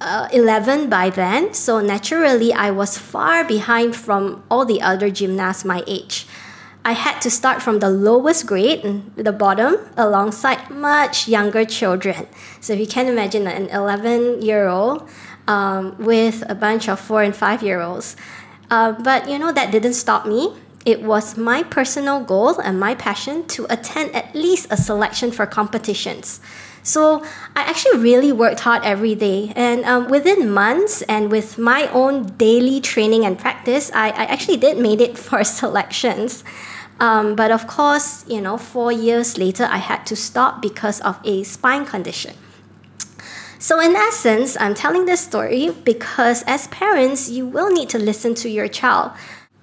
uh, 0.01 0.27
11 0.33 0.89
by 0.89 1.09
then, 1.09 1.53
so 1.53 1.81
naturally 1.81 2.53
I 2.53 2.71
was 2.71 2.97
far 2.97 3.43
behind 3.43 3.95
from 3.95 4.43
all 4.49 4.65
the 4.65 4.81
other 4.81 5.09
gymnasts 5.09 5.65
my 5.65 5.83
age. 5.87 6.27
I 6.85 6.93
had 6.93 7.19
to 7.21 7.29
start 7.29 7.61
from 7.61 7.79
the 7.79 7.89
lowest 7.89 8.47
grade, 8.47 8.81
the 9.17 9.33
bottom, 9.33 9.75
alongside 9.97 10.69
much 10.69 11.27
younger 11.27 11.65
children. 11.65 12.27
So 12.61 12.73
if 12.73 12.79
you 12.79 12.87
can 12.87 13.07
imagine 13.07 13.45
an 13.45 13.67
11 13.69 14.41
year 14.41 14.67
old 14.67 15.07
um, 15.47 15.95
with 15.97 16.43
a 16.49 16.55
bunch 16.55 16.89
of 16.89 16.99
four 16.99 17.23
and 17.23 17.35
five 17.35 17.63
year 17.63 17.81
olds. 17.81 18.15
Uh, 18.69 18.91
but 18.91 19.29
you 19.29 19.39
know, 19.39 19.51
that 19.51 19.71
didn't 19.71 19.93
stop 19.93 20.25
me. 20.25 20.53
It 20.85 21.03
was 21.03 21.37
my 21.37 21.63
personal 21.63 22.21
goal 22.21 22.59
and 22.59 22.79
my 22.79 22.95
passion 22.95 23.45
to 23.47 23.65
attend 23.69 24.15
at 24.15 24.33
least 24.33 24.67
a 24.69 24.77
selection 24.77 25.31
for 25.31 25.45
competitions. 25.45 26.39
So 26.87 27.21
I 27.53 27.63
actually 27.63 27.99
really 27.99 28.31
worked 28.31 28.61
hard 28.61 28.85
every 28.85 29.13
day. 29.13 29.51
And 29.57 29.83
um, 29.83 30.07
within 30.07 30.49
months 30.49 31.01
and 31.03 31.29
with 31.29 31.57
my 31.57 31.87
own 31.91 32.27
daily 32.37 32.79
training 32.79 33.25
and 33.25 33.37
practice, 33.37 33.91
I, 33.93 34.07
I 34.11 34.23
actually 34.31 34.55
did 34.55 34.77
made 34.77 35.01
it 35.01 35.17
for 35.25 35.43
selections. 35.43 36.45
Um, 36.99 37.35
but 37.35 37.51
of 37.51 37.67
course, 37.67 38.25
you 38.27 38.39
know, 38.39 38.57
four 38.57 38.91
years 38.91 39.37
later, 39.37 39.67
I 39.69 39.77
had 39.77 40.05
to 40.07 40.15
stop 40.15 40.61
because 40.61 41.01
of 41.01 41.19
a 41.25 41.43
spine 41.43 41.85
condition. 41.85 42.33
So, 43.59 43.79
in 43.79 43.95
essence, 43.95 44.55
I'm 44.59 44.75
telling 44.75 45.05
this 45.05 45.21
story 45.21 45.71
because 45.83 46.43
as 46.43 46.67
parents, 46.67 47.27
you 47.27 47.47
will 47.47 47.71
need 47.71 47.89
to 47.89 47.97
listen 47.97 48.35
to 48.35 48.49
your 48.49 48.67
child. 48.67 49.13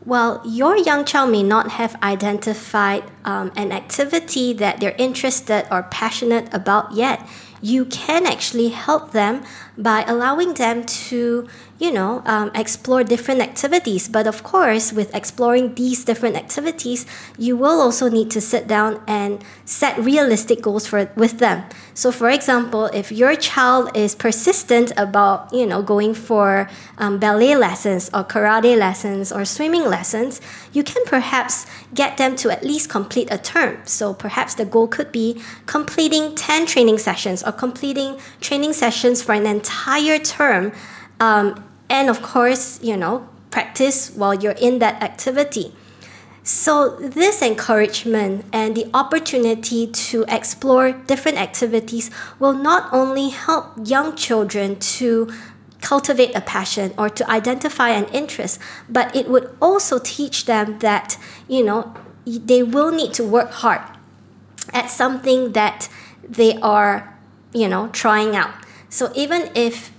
While 0.05 0.43
your 0.45 0.77
young 0.77 1.05
child 1.05 1.31
may 1.31 1.45
not 1.45 1.71
have 1.73 1.95
identified 2.03 3.05
um, 3.25 3.53
an 3.57 3.71
activity 3.71 4.53
that 4.55 4.81
they're 4.81 4.97
interested 4.99 5.67
or 5.71 5.85
passionate 5.85 6.53
about 6.53 6.93
yet, 6.93 7.27
you 7.63 7.85
can 7.87 8.27
actually 8.27 8.69
help 8.69 9.13
them 9.13 9.45
by 9.79 10.03
allowing 10.03 10.55
them 10.55 10.85
to 10.85 11.49
you 11.79 11.91
know, 11.91 12.23
um, 12.25 12.51
explore 12.55 13.03
different 13.03 13.41
activities. 13.41 14.09
But 14.09 14.27
of 14.27 14.43
course, 14.43 14.93
with 14.93 15.15
exploring 15.15 15.75
these 15.75 16.05
different 16.05 16.37
activities, 16.37 17.05
you 17.37 17.57
will 17.57 17.81
also 17.81 18.09
need 18.09 18.31
to 18.33 18.41
sit 18.41 18.69
down 18.69 19.03
and 19.07 19.45
set 19.65 19.99
realistic 19.99 20.63
goals 20.63 20.87
for 20.87 21.11
with 21.17 21.39
them. 21.39 21.65
So, 21.95 22.13
for 22.13 22.31
example, 22.31 22.87
if 22.87 23.11
your 23.11 23.35
child 23.35 23.91
is 23.97 24.15
persistent 24.15 24.93
about, 24.97 25.53
you 25.53 25.67
know, 25.67 25.83
going 25.83 26.15
for 26.15 26.69
um, 26.99 27.19
ballet 27.19 27.57
lessons 27.57 28.09
or 28.15 28.25
karate 28.25 28.79
lessons 28.79 29.33
or 29.33 29.45
swimming 29.45 29.85
lessons, 29.85 30.41
you 30.73 30.85
can 30.85 31.05
perhaps 31.07 31.67
get 31.93 32.17
them 32.19 32.37
to 32.37 32.51
at 32.51 32.65
least 32.65 32.89
complete 32.89 33.29
a 33.33 33.39
term. 33.39 33.79
So, 33.85 34.15
perhaps 34.15 34.55
the 34.55 34.65
goal 34.65 34.87
could 34.87 35.11
be 35.11 35.43
completing 35.67 36.37
10 36.37 36.67
training 36.67 36.99
sessions 36.99 37.43
or 37.43 37.51
completing 37.51 38.19
training 38.41 38.75
sessions 38.75 39.23
for 39.23 39.33
an 39.33 39.47
entire 39.47 40.19
term 40.19 40.73
um, 41.21 41.65
and 41.89 42.09
of 42.09 42.23
course, 42.23 42.83
you 42.83 42.97
know, 42.97 43.29
practice 43.51 44.11
while 44.15 44.35
you're 44.35 44.59
in 44.61 44.79
that 44.81 45.03
activity. 45.03 45.73
So, 46.47 46.97
this 46.97 47.41
encouragement 47.41 48.45
and 48.53 48.77
the 48.77 48.91
opportunity 48.93 49.87
to 49.87 50.27
explore 50.29 50.93
different 50.93 51.39
activities 51.39 52.11
will 52.39 52.53
not 52.53 52.93
only 52.93 53.31
help 53.31 53.73
young 53.83 54.15
children 54.15 54.79
to 54.99 55.33
cultivate 55.81 56.35
a 56.35 56.43
passion 56.43 56.93
or 56.99 57.09
to 57.09 57.31
identify 57.31 57.91
an 57.91 58.05
interest, 58.13 58.59
but 58.91 59.15
it 59.17 59.27
would 59.29 59.57
also 59.63 59.99
teach 59.99 60.45
them 60.45 60.81
that, 60.81 61.17
you 61.49 61.65
know, 61.65 61.95
they 62.27 62.63
will 62.63 62.91
need 62.91 63.15
to 63.15 63.25
work 63.25 63.51
hard 63.51 63.81
at 64.75 64.91
something 64.91 65.53
that 65.53 65.89
they 66.29 66.59
are, 66.61 67.17
you 67.55 67.69
know, 67.69 67.89
trying 67.89 68.37
out. 68.37 68.53
So, 68.91 69.11
even 69.15 69.51
if 69.55 69.93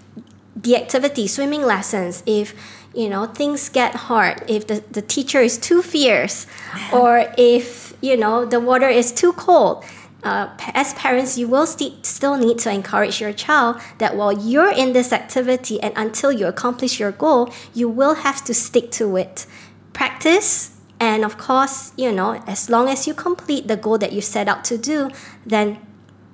the 0.55 0.75
activity, 0.75 1.27
swimming 1.27 1.63
lessons, 1.63 2.23
if 2.25 2.53
you 2.93 3.09
know 3.09 3.25
things 3.25 3.69
get 3.69 3.95
hard, 3.95 4.43
if 4.47 4.67
the, 4.67 4.83
the 4.91 5.01
teacher 5.01 5.41
is 5.41 5.57
too 5.57 5.81
fierce, 5.81 6.47
or 6.93 7.33
if 7.37 7.93
you 8.01 8.15
know 8.15 8.45
the 8.45 8.59
water 8.59 8.87
is 8.87 9.11
too 9.11 9.33
cold, 9.33 9.83
uh, 10.23 10.49
as 10.73 10.93
parents, 10.93 11.37
you 11.37 11.47
will 11.47 11.67
st- 11.67 12.05
still 12.05 12.37
need 12.37 12.57
to 12.59 12.71
encourage 12.71 13.19
your 13.19 13.33
child 13.33 13.79
that 13.97 14.15
while 14.15 14.31
you're 14.31 14.71
in 14.71 14.93
this 14.93 15.11
activity 15.11 15.79
and 15.81 15.93
until 15.95 16.31
you 16.31 16.47
accomplish 16.47 16.99
your 16.99 17.11
goal, 17.11 17.53
you 17.73 17.89
will 17.89 18.15
have 18.15 18.43
to 18.45 18.53
stick 18.53 18.91
to 18.91 19.17
it. 19.17 19.45
Practice, 19.93 20.77
and 20.99 21.23
of 21.23 21.37
course, 21.37 21.91
you 21.97 22.11
know, 22.11 22.41
as 22.47 22.69
long 22.69 22.89
as 22.89 23.05
you 23.05 23.13
complete 23.13 23.67
the 23.67 23.77
goal 23.77 23.97
that 23.97 24.13
you 24.13 24.21
set 24.21 24.47
out 24.47 24.63
to 24.65 24.77
do, 24.77 25.11
then 25.45 25.79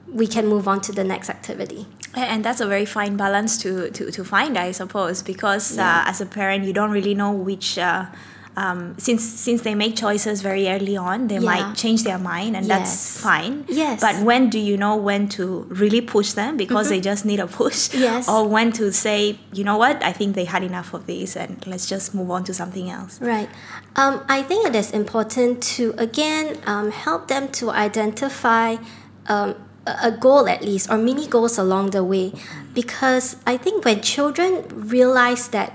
we 0.08 0.28
can 0.28 0.48
move 0.48 0.68
on 0.68 0.80
to 0.82 0.92
the 0.92 1.04
next 1.04 1.30
activity 1.30 1.88
and 2.16 2.44
that's 2.44 2.62
a 2.62 2.68
very 2.68 2.86
fine 2.86 3.16
balance 3.18 3.58
to, 3.58 3.90
to, 3.92 4.12
to 4.12 4.24
find 4.24 4.58
i 4.58 4.72
suppose 4.72 5.22
because 5.22 5.78
uh, 5.78 5.82
yeah. 5.82 6.04
uh, 6.06 6.10
as 6.10 6.22
a 6.22 6.26
parent 6.26 6.66
you 6.66 6.74
don't 6.74 6.92
really 6.92 7.14
know 7.14 7.32
which 7.32 7.78
uh, 7.78 8.06
um, 8.58 8.96
since 8.98 9.24
since 9.24 9.62
they 9.62 9.76
make 9.76 9.96
choices 9.96 10.42
very 10.42 10.68
early 10.68 10.98
on 10.98 11.28
they 11.28 11.36
yeah. 11.36 11.40
might 11.40 11.76
change 11.76 12.04
their 12.04 12.18
mind 12.18 12.56
and 12.56 12.66
yes. 12.66 12.80
that's 12.80 13.22
fine 13.22 13.64
yes 13.70 14.02
but 14.02 14.16
when 14.26 14.50
do 14.50 14.60
you 14.60 14.76
know 14.76 14.96
when 14.96 15.30
to 15.30 15.62
really 15.70 16.02
push 16.02 16.34
them 16.34 16.58
because 16.58 16.88
mm-hmm. 16.88 16.96
they 16.96 17.02
just 17.02 17.26
need 17.26 17.40
a 17.40 17.48
push 17.48 17.94
yes 17.94 18.28
or 18.28 18.48
when 18.48 18.72
to 18.74 18.92
say 18.92 19.40
you 19.54 19.64
know 19.64 19.78
what 19.78 20.04
i 20.04 20.12
think 20.12 20.36
they 20.36 20.46
had 20.46 20.64
enough 20.64 20.94
of 20.94 21.06
this 21.08 21.38
and 21.38 21.66
let's 21.66 21.88
just 21.88 22.14
move 22.14 22.30
on 22.30 22.44
to 22.44 22.54
something 22.54 22.90
else 22.90 23.22
right 23.22 23.50
um, 23.96 24.22
i 24.28 24.42
think 24.42 24.68
it 24.68 24.76
is 24.76 24.92
important 24.92 25.64
to 25.64 25.94
again 25.98 26.58
um, 26.66 26.92
help 26.92 27.30
them 27.30 27.48
to 27.48 27.70
identify 27.70 28.76
um, 29.28 29.56
a 30.02 30.12
goal 30.12 30.48
at 30.48 30.64
least 30.64 30.90
or 30.90 30.98
mini 30.98 31.28
goals 31.28 31.58
along 31.58 31.92
the 31.92 32.04
way. 32.04 32.34
Because 32.74 33.36
i 33.46 33.58
think 33.58 33.84
when 33.84 34.02
children 34.02 34.64
realize 34.70 35.50
that 35.50 35.74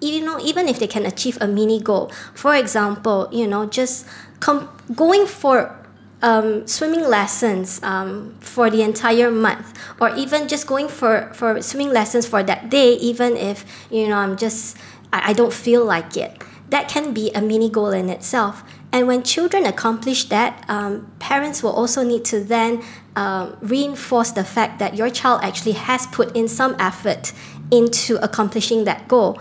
you 0.00 0.24
know 0.24 0.38
even 0.40 0.68
if 0.68 0.78
they 0.78 0.86
can 0.86 1.04
achieve 1.06 1.38
a 1.40 1.48
mini 1.48 1.80
goal 1.80 2.10
for 2.34 2.54
example 2.54 3.28
you 3.32 3.46
know 3.46 3.66
just 3.66 4.06
com- 4.40 4.68
going 4.94 5.26
for 5.26 5.74
um, 6.22 6.66
swimming 6.66 7.02
lessons 7.02 7.82
um, 7.82 8.34
for 8.40 8.70
the 8.70 8.82
entire 8.82 9.30
month 9.30 9.76
or 10.00 10.14
even 10.16 10.48
just 10.48 10.66
going 10.66 10.88
for, 10.88 11.30
for 11.34 11.60
swimming 11.60 11.90
lessons 11.90 12.26
for 12.26 12.42
that 12.42 12.70
day 12.70 12.94
even 12.94 13.36
if 13.36 13.64
you 13.90 14.08
know 14.08 14.16
i'm 14.16 14.36
just 14.36 14.76
I, 15.12 15.30
I 15.30 15.32
don't 15.32 15.52
feel 15.52 15.84
like 15.84 16.16
it 16.16 16.42
that 16.70 16.88
can 16.88 17.12
be 17.12 17.30
a 17.32 17.40
mini 17.40 17.70
goal 17.70 17.90
in 17.90 18.10
itself. 18.10 18.64
And 18.92 19.06
when 19.06 19.22
children 19.22 19.66
accomplish 19.66 20.28
that, 20.28 20.64
um, 20.68 21.12
parents 21.18 21.62
will 21.62 21.72
also 21.72 22.02
need 22.02 22.24
to 22.26 22.40
then 22.40 22.82
um, 23.16 23.56
reinforce 23.60 24.30
the 24.30 24.44
fact 24.44 24.78
that 24.78 24.94
your 24.94 25.10
child 25.10 25.40
actually 25.42 25.72
has 25.72 26.06
put 26.06 26.36
in 26.36 26.46
some 26.46 26.76
effort 26.78 27.32
into 27.70 28.22
accomplishing 28.22 28.84
that 28.84 29.08
goal. 29.08 29.40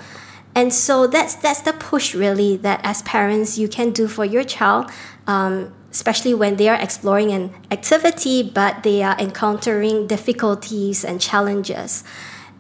And 0.56 0.74
so 0.74 1.06
that's 1.06 1.36
that's 1.36 1.62
the 1.62 1.74
push 1.74 2.16
really 2.16 2.56
that 2.58 2.80
as 2.84 3.02
parents 3.02 3.58
you 3.58 3.68
can 3.68 3.92
do 3.92 4.08
for 4.08 4.24
your 4.24 4.46
child, 4.46 4.90
um, 5.28 5.74
especially 5.92 6.34
when 6.34 6.56
they 6.56 6.70
are 6.70 6.80
exploring 6.80 7.32
an 7.32 7.54
activity 7.70 8.42
but 8.42 8.84
they 8.84 9.04
are 9.04 9.18
encountering 9.20 10.08
difficulties 10.08 11.04
and 11.04 11.20
challenges. 11.20 12.06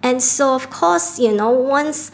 And 0.03 0.21
so 0.21 0.53
of 0.53 0.69
course, 0.69 1.17
you 1.17 1.33
know, 1.33 1.51
once 1.51 2.11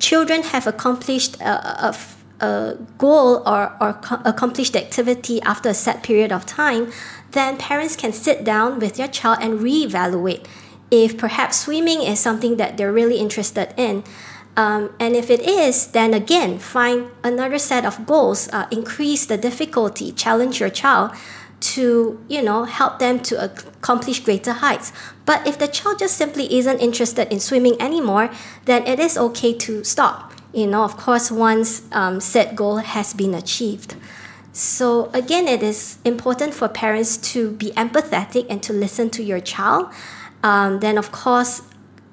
children 0.00 0.42
have 0.42 0.66
accomplished 0.66 1.40
a, 1.40 1.88
a 1.88 1.92
a 2.40 2.76
goal 2.98 3.42
or, 3.46 3.76
or 3.80 4.00
accomplished 4.24 4.76
activity 4.76 5.40
after 5.42 5.68
a 5.68 5.74
set 5.74 6.02
period 6.02 6.32
of 6.32 6.46
time, 6.46 6.92
then 7.30 7.56
parents 7.56 7.96
can 7.96 8.12
sit 8.12 8.44
down 8.44 8.78
with 8.78 8.94
their 8.94 9.08
child 9.08 9.38
and 9.40 9.60
reevaluate 9.60 10.44
if 10.90 11.16
perhaps 11.16 11.60
swimming 11.60 12.02
is 12.02 12.20
something 12.20 12.56
that 12.56 12.76
they're 12.76 12.92
really 12.92 13.18
interested 13.18 13.74
in. 13.76 14.04
Um, 14.56 14.94
and 15.00 15.16
if 15.16 15.30
it 15.30 15.40
is, 15.40 15.88
then 15.88 16.14
again, 16.14 16.58
find 16.58 17.10
another 17.24 17.58
set 17.58 17.84
of 17.84 18.06
goals, 18.06 18.48
uh, 18.52 18.68
increase 18.70 19.26
the 19.26 19.36
difficulty, 19.36 20.12
challenge 20.12 20.60
your 20.60 20.70
child 20.70 21.10
to, 21.60 22.22
you 22.28 22.42
know, 22.42 22.64
help 22.64 22.98
them 22.98 23.18
to 23.20 23.42
accomplish 23.42 24.20
greater 24.20 24.52
heights. 24.52 24.92
But 25.24 25.46
if 25.46 25.58
the 25.58 25.66
child 25.66 25.98
just 25.98 26.16
simply 26.16 26.54
isn't 26.54 26.78
interested 26.78 27.32
in 27.32 27.40
swimming 27.40 27.80
anymore, 27.80 28.30
then 28.66 28.86
it 28.86 29.00
is 29.00 29.16
okay 29.16 29.54
to 29.54 29.82
stop 29.82 30.33
you 30.54 30.66
know, 30.66 30.84
of 30.84 30.96
course, 30.96 31.30
once 31.30 31.82
um, 31.92 32.20
set 32.20 32.54
goal 32.54 32.76
has 32.76 33.12
been 33.12 33.34
achieved. 33.34 33.96
So 34.52 35.10
again, 35.12 35.48
it 35.48 35.62
is 35.62 35.98
important 36.04 36.54
for 36.54 36.68
parents 36.68 37.16
to 37.32 37.50
be 37.50 37.72
empathetic 37.72 38.46
and 38.48 38.62
to 38.62 38.72
listen 38.72 39.10
to 39.10 39.22
your 39.22 39.40
child. 39.40 39.92
Um, 40.44 40.78
then, 40.78 40.96
of 40.96 41.10
course, 41.10 41.62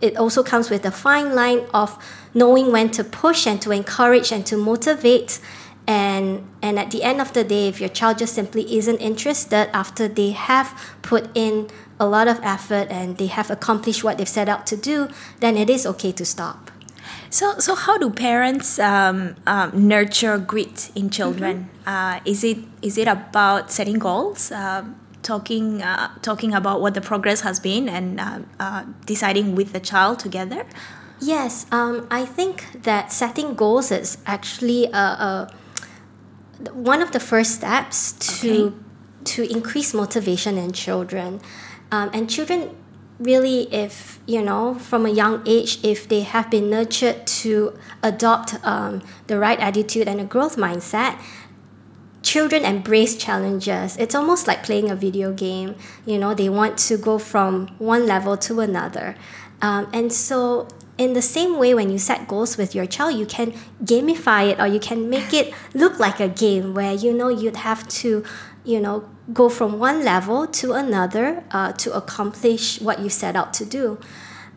it 0.02 0.18
also 0.18 0.42
comes 0.42 0.72
with 0.72 0.84
a 0.86 0.92
fine 0.92 1.36
line 1.36 1.68
of 1.72 2.04
knowing 2.34 2.72
when 2.72 2.90
to 2.92 3.04
push 3.04 3.46
and 3.46 3.62
to 3.62 3.70
encourage 3.70 4.32
and 4.32 4.44
to 4.48 4.58
motivate. 4.58 5.40
And, 5.86 6.50
and 6.64 6.80
at 6.80 6.90
the 6.90 7.04
end 7.04 7.22
of 7.22 7.34
the 7.34 7.44
day, 7.44 7.68
if 7.68 7.80
your 7.80 7.90
child 7.90 8.18
just 8.18 8.34
simply 8.34 8.76
isn't 8.76 8.98
interested 8.98 9.70
after 9.76 10.08
they 10.08 10.32
have 10.32 10.96
put 11.04 11.30
in 11.36 11.70
a 12.00 12.08
lot 12.08 12.28
of 12.28 12.40
effort 12.42 12.88
and 12.90 13.18
they 13.18 13.28
have 13.28 13.52
accomplished 13.52 14.04
what 14.04 14.18
they've 14.18 14.28
set 14.28 14.50
out 14.50 14.66
to 14.68 14.78
do, 14.78 15.10
then 15.42 15.58
it 15.58 15.70
is 15.70 15.86
okay 15.86 16.12
to 16.14 16.26
stop. 16.26 16.72
So, 17.32 17.58
so 17.60 17.76
how 17.76 17.98
do 17.98 18.10
parents 18.10 18.78
um, 18.78 19.36
um, 19.48 19.88
nurture 19.88 20.38
grit 20.38 20.92
in 20.96 21.10
children? 21.10 21.70
Mm-hmm. 21.86 21.90
Uh, 21.90 22.20
is 22.26 22.44
it 22.44 22.58
is 22.82 22.98
it 22.98 23.08
about 23.08 23.72
setting 23.72 24.00
goals, 24.00 24.52
uh, 24.52 24.84
talking 25.24 25.82
uh, 25.82 26.12
talking 26.22 26.54
about 26.54 26.82
what 26.82 26.94
the 26.94 27.00
progress 27.00 27.40
has 27.42 27.58
been, 27.58 27.88
and 27.88 28.20
uh, 28.20 28.40
uh, 28.60 28.84
deciding 29.06 29.56
with 29.56 29.72
the 29.72 29.80
child 29.80 30.20
together? 30.20 30.66
Yes, 31.22 31.68
um, 31.72 32.06
I 32.12 32.26
think 32.26 32.84
that 32.84 33.14
setting 33.14 33.56
goals 33.56 33.92
is 33.92 34.18
actually 34.26 34.88
a, 34.88 34.98
a 34.98 35.54
one 36.74 37.02
of 37.02 37.12
the 37.14 37.20
first 37.22 37.56
steps 37.56 38.12
to 38.42 38.52
okay. 38.52 38.76
to 39.24 39.50
increase 39.50 39.94
motivation 39.94 40.58
in 40.58 40.74
children, 40.74 41.40
um, 41.94 42.10
and 42.14 42.30
children 42.30 42.76
really 43.22 43.72
if 43.74 44.20
you 44.26 44.42
know 44.42 44.74
from 44.76 45.06
a 45.06 45.10
young 45.10 45.44
age 45.46 45.80
if 45.84 46.08
they 46.10 46.22
have 46.22 46.50
been 46.50 46.70
nurtured 46.70 47.26
to 47.28 47.78
adopt 48.02 48.56
um, 48.66 49.02
the 49.28 49.38
right 49.38 49.60
attitude 49.60 50.08
and 50.08 50.20
a 50.20 50.24
growth 50.24 50.58
mindset 50.58 51.18
children 52.22 52.64
embrace 52.64 53.16
challenges. 53.18 53.98
It's 53.98 54.16
almost 54.16 54.48
like 54.48 54.64
playing 54.64 54.90
a 54.90 54.96
video 54.96 55.34
game. 55.34 55.76
You 56.06 56.18
know, 56.18 56.34
they 56.34 56.50
want 56.50 56.78
to 56.90 56.98
go 56.98 57.18
from 57.18 57.68
one 57.80 58.06
level 58.06 58.38
to 58.38 58.60
another. 58.60 59.16
Um, 59.62 59.90
and 59.94 60.12
so, 60.14 60.68
in 60.98 61.14
the 61.14 61.22
same 61.22 61.58
way, 61.58 61.74
when 61.74 61.90
you 61.90 61.98
set 61.98 62.28
goals 62.28 62.58
with 62.58 62.76
your 62.76 62.86
child, 62.86 63.16
you 63.16 63.26
can 63.26 63.54
gamify 63.84 64.52
it 64.52 64.60
or 64.60 64.68
you 64.68 64.80
can 64.80 65.10
make 65.10 65.34
it 65.34 65.54
look 65.74 66.00
like 66.00 66.20
a 66.20 66.28
game 66.28 66.74
where 66.74 66.94
you 66.94 67.12
know 67.14 67.30
you'd 67.30 67.58
have 67.58 67.88
to, 67.88 68.24
you 68.64 68.80
know, 68.80 69.10
go 69.34 69.50
from 69.50 69.80
one 69.80 70.04
level 70.04 70.48
to 70.48 70.74
another 70.74 71.44
uh, 71.52 71.72
to 71.74 71.94
accomplish 71.94 72.80
what 72.82 73.00
you 73.00 73.10
set 73.10 73.36
out 73.36 73.54
to 73.56 73.66
do. 73.66 74.00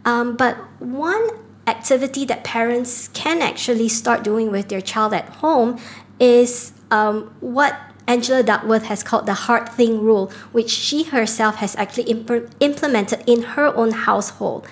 Um, 0.04 0.37
but 0.37 0.56
one 0.80 1.30
activity 1.66 2.25
that 2.26 2.44
parents 2.44 3.08
can 3.08 3.40
actually 3.40 3.88
start 3.88 4.23
doing 4.23 4.50
with 4.50 4.68
their 4.68 4.82
child 4.82 5.14
at 5.14 5.28
home 5.37 5.80
is 6.20 6.73
um, 6.90 7.34
what 7.40 7.76
Angela 8.06 8.42
Duckworth 8.42 8.84
has 8.84 9.02
called 9.02 9.26
the 9.26 9.34
hard 9.34 9.68
thing 9.68 10.02
rule, 10.02 10.30
which 10.52 10.70
she 10.70 11.04
herself 11.04 11.56
has 11.56 11.75
actually 11.76 12.11
imp- 12.11 12.54
implemented 12.61 13.25
in 13.26 13.42
her 13.56 13.75
own 13.75 13.92
household. 13.92 14.66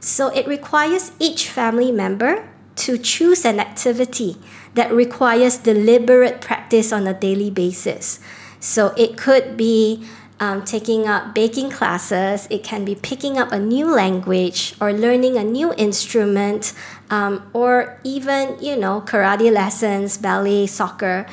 So 0.00 0.28
it 0.28 0.46
requires 0.46 1.12
each 1.18 1.50
family 1.50 1.92
member 1.92 2.48
to 2.76 2.96
choose 2.96 3.44
an 3.44 3.60
activity 3.60 4.36
that 4.74 4.90
requires 4.90 5.58
deliberate 5.58 6.40
practice 6.40 6.92
on 6.92 7.06
a 7.06 7.12
daily 7.12 7.50
basis. 7.50 8.18
So 8.60 8.94
it 8.96 9.16
could 9.16 9.56
be 9.56 10.06
um, 10.38 10.64
taking 10.64 11.06
up 11.06 11.34
baking 11.34 11.70
classes, 11.70 12.46
it 12.50 12.62
can 12.62 12.84
be 12.84 12.94
picking 12.94 13.38
up 13.38 13.52
a 13.52 13.58
new 13.58 13.92
language 13.94 14.74
or 14.80 14.92
learning 14.92 15.36
a 15.36 15.44
new 15.44 15.74
instrument, 15.74 16.72
um, 17.10 17.48
or 17.52 17.98
even, 18.04 18.56
you 18.60 18.76
know, 18.76 19.02
karate 19.02 19.52
lessons, 19.52 20.16
ballet, 20.16 20.66
soccer. 20.66 21.26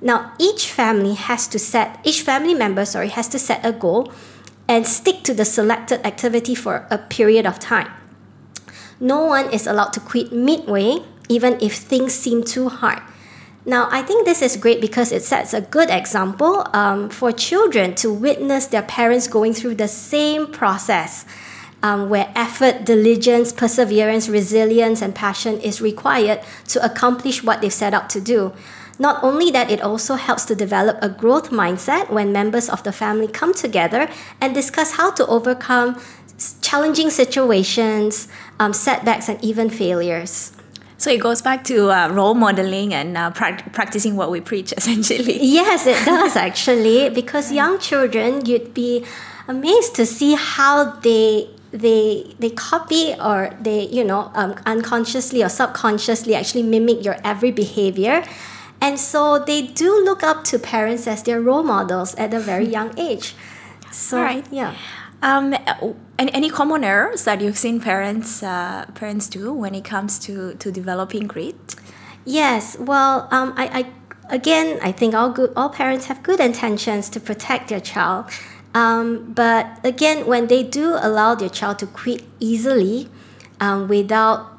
Now, 0.00 0.32
each 0.38 0.70
family 0.70 1.14
has 1.14 1.46
to 1.48 1.58
set, 1.58 2.00
each 2.04 2.22
family 2.22 2.54
member, 2.54 2.84
sorry, 2.84 3.08
has 3.08 3.28
to 3.28 3.38
set 3.38 3.64
a 3.64 3.72
goal 3.72 4.12
and 4.68 4.86
stick 4.86 5.22
to 5.24 5.34
the 5.34 5.44
selected 5.44 6.04
activity 6.06 6.54
for 6.54 6.86
a 6.90 6.98
period 6.98 7.46
of 7.46 7.58
time. 7.58 7.90
No 8.98 9.24
one 9.26 9.52
is 9.52 9.66
allowed 9.66 9.92
to 9.94 10.00
quit 10.00 10.32
midway, 10.32 10.98
even 11.28 11.58
if 11.60 11.76
things 11.76 12.14
seem 12.14 12.42
too 12.42 12.68
hard. 12.68 13.02
Now, 13.68 13.88
I 13.90 14.02
think 14.02 14.24
this 14.24 14.42
is 14.42 14.56
great 14.56 14.80
because 14.80 15.10
it 15.10 15.24
sets 15.24 15.52
a 15.52 15.60
good 15.60 15.90
example 15.90 16.64
um, 16.72 17.10
for 17.10 17.32
children 17.32 17.96
to 17.96 18.12
witness 18.12 18.66
their 18.66 18.82
parents 18.82 19.26
going 19.26 19.54
through 19.54 19.74
the 19.74 19.88
same 19.88 20.46
process 20.46 21.26
um, 21.82 22.08
where 22.08 22.30
effort, 22.36 22.84
diligence, 22.84 23.52
perseverance, 23.52 24.28
resilience, 24.28 25.02
and 25.02 25.16
passion 25.16 25.60
is 25.60 25.80
required 25.80 26.40
to 26.68 26.84
accomplish 26.84 27.42
what 27.42 27.60
they've 27.60 27.72
set 27.72 27.92
out 27.92 28.08
to 28.10 28.20
do. 28.20 28.52
Not 29.00 29.22
only 29.24 29.50
that, 29.50 29.68
it 29.68 29.82
also 29.82 30.14
helps 30.14 30.44
to 30.46 30.54
develop 30.54 30.98
a 31.02 31.08
growth 31.08 31.50
mindset 31.50 32.08
when 32.08 32.32
members 32.32 32.68
of 32.70 32.84
the 32.84 32.92
family 32.92 33.26
come 33.26 33.52
together 33.52 34.08
and 34.40 34.54
discuss 34.54 34.92
how 34.92 35.10
to 35.10 35.26
overcome 35.26 36.00
challenging 36.62 37.10
situations, 37.10 38.28
um, 38.60 38.72
setbacks, 38.72 39.28
and 39.28 39.42
even 39.44 39.68
failures. 39.68 40.55
So 40.98 41.10
it 41.10 41.20
goes 41.20 41.42
back 41.42 41.64
to 41.64 41.90
uh, 41.90 42.08
role 42.08 42.34
modeling 42.34 42.94
and 42.94 43.16
uh, 43.16 43.30
pra- 43.30 43.62
practicing 43.72 44.16
what 44.16 44.30
we 44.30 44.40
preach, 44.40 44.72
essentially. 44.76 45.38
Yes, 45.40 45.86
it 45.86 46.04
does 46.04 46.36
actually, 46.36 47.10
because 47.10 47.52
young 47.52 47.78
children, 47.78 48.44
you'd 48.46 48.72
be 48.72 49.04
amazed 49.48 49.94
to 49.96 50.06
see 50.06 50.34
how 50.34 50.90
they 51.00 51.48
they 51.72 52.34
they 52.38 52.48
copy 52.50 53.14
or 53.20 53.50
they 53.60 53.86
you 53.88 54.02
know 54.02 54.30
um, 54.34 54.54
unconsciously 54.64 55.42
or 55.42 55.48
subconsciously 55.48 56.34
actually 56.34 56.62
mimic 56.62 57.04
your 57.04 57.16
every 57.24 57.50
behavior. 57.50 58.24
And 58.80 58.98
so 59.00 59.38
they 59.38 59.62
do 59.62 60.04
look 60.04 60.22
up 60.22 60.44
to 60.44 60.58
parents 60.58 61.06
as 61.06 61.22
their 61.22 61.40
role 61.40 61.62
models 61.62 62.14
at 62.16 62.34
a 62.34 62.40
very 62.40 62.66
young 62.76 62.98
age. 62.98 63.34
So, 63.90 64.20
right. 64.20 64.46
yeah. 64.50 64.74
Um, 65.26 65.54
and 66.18 66.30
any 66.32 66.48
common 66.48 66.84
errors 66.84 67.24
that 67.24 67.40
you've 67.40 67.58
seen 67.58 67.80
parents 67.80 68.44
uh, 68.44 68.86
parents 68.94 69.26
do 69.28 69.52
when 69.52 69.74
it 69.74 69.82
comes 69.84 70.20
to, 70.20 70.54
to 70.54 70.70
developing 70.70 71.26
grit? 71.26 71.74
Yes. 72.24 72.78
Well, 72.78 73.26
um, 73.32 73.52
I, 73.56 73.66
I 73.80 74.32
again 74.32 74.78
I 74.82 74.92
think 74.92 75.14
all 75.14 75.30
good 75.30 75.52
all 75.56 75.68
parents 75.68 76.06
have 76.06 76.22
good 76.22 76.38
intentions 76.38 77.10
to 77.10 77.18
protect 77.18 77.70
their 77.70 77.80
child. 77.80 78.30
Um, 78.72 79.32
but 79.32 79.66
again, 79.82 80.26
when 80.26 80.46
they 80.46 80.62
do 80.62 80.96
allow 81.00 81.34
their 81.34 81.48
child 81.48 81.80
to 81.80 81.86
quit 81.86 82.22
easily 82.38 83.08
um, 83.58 83.88
without 83.88 84.55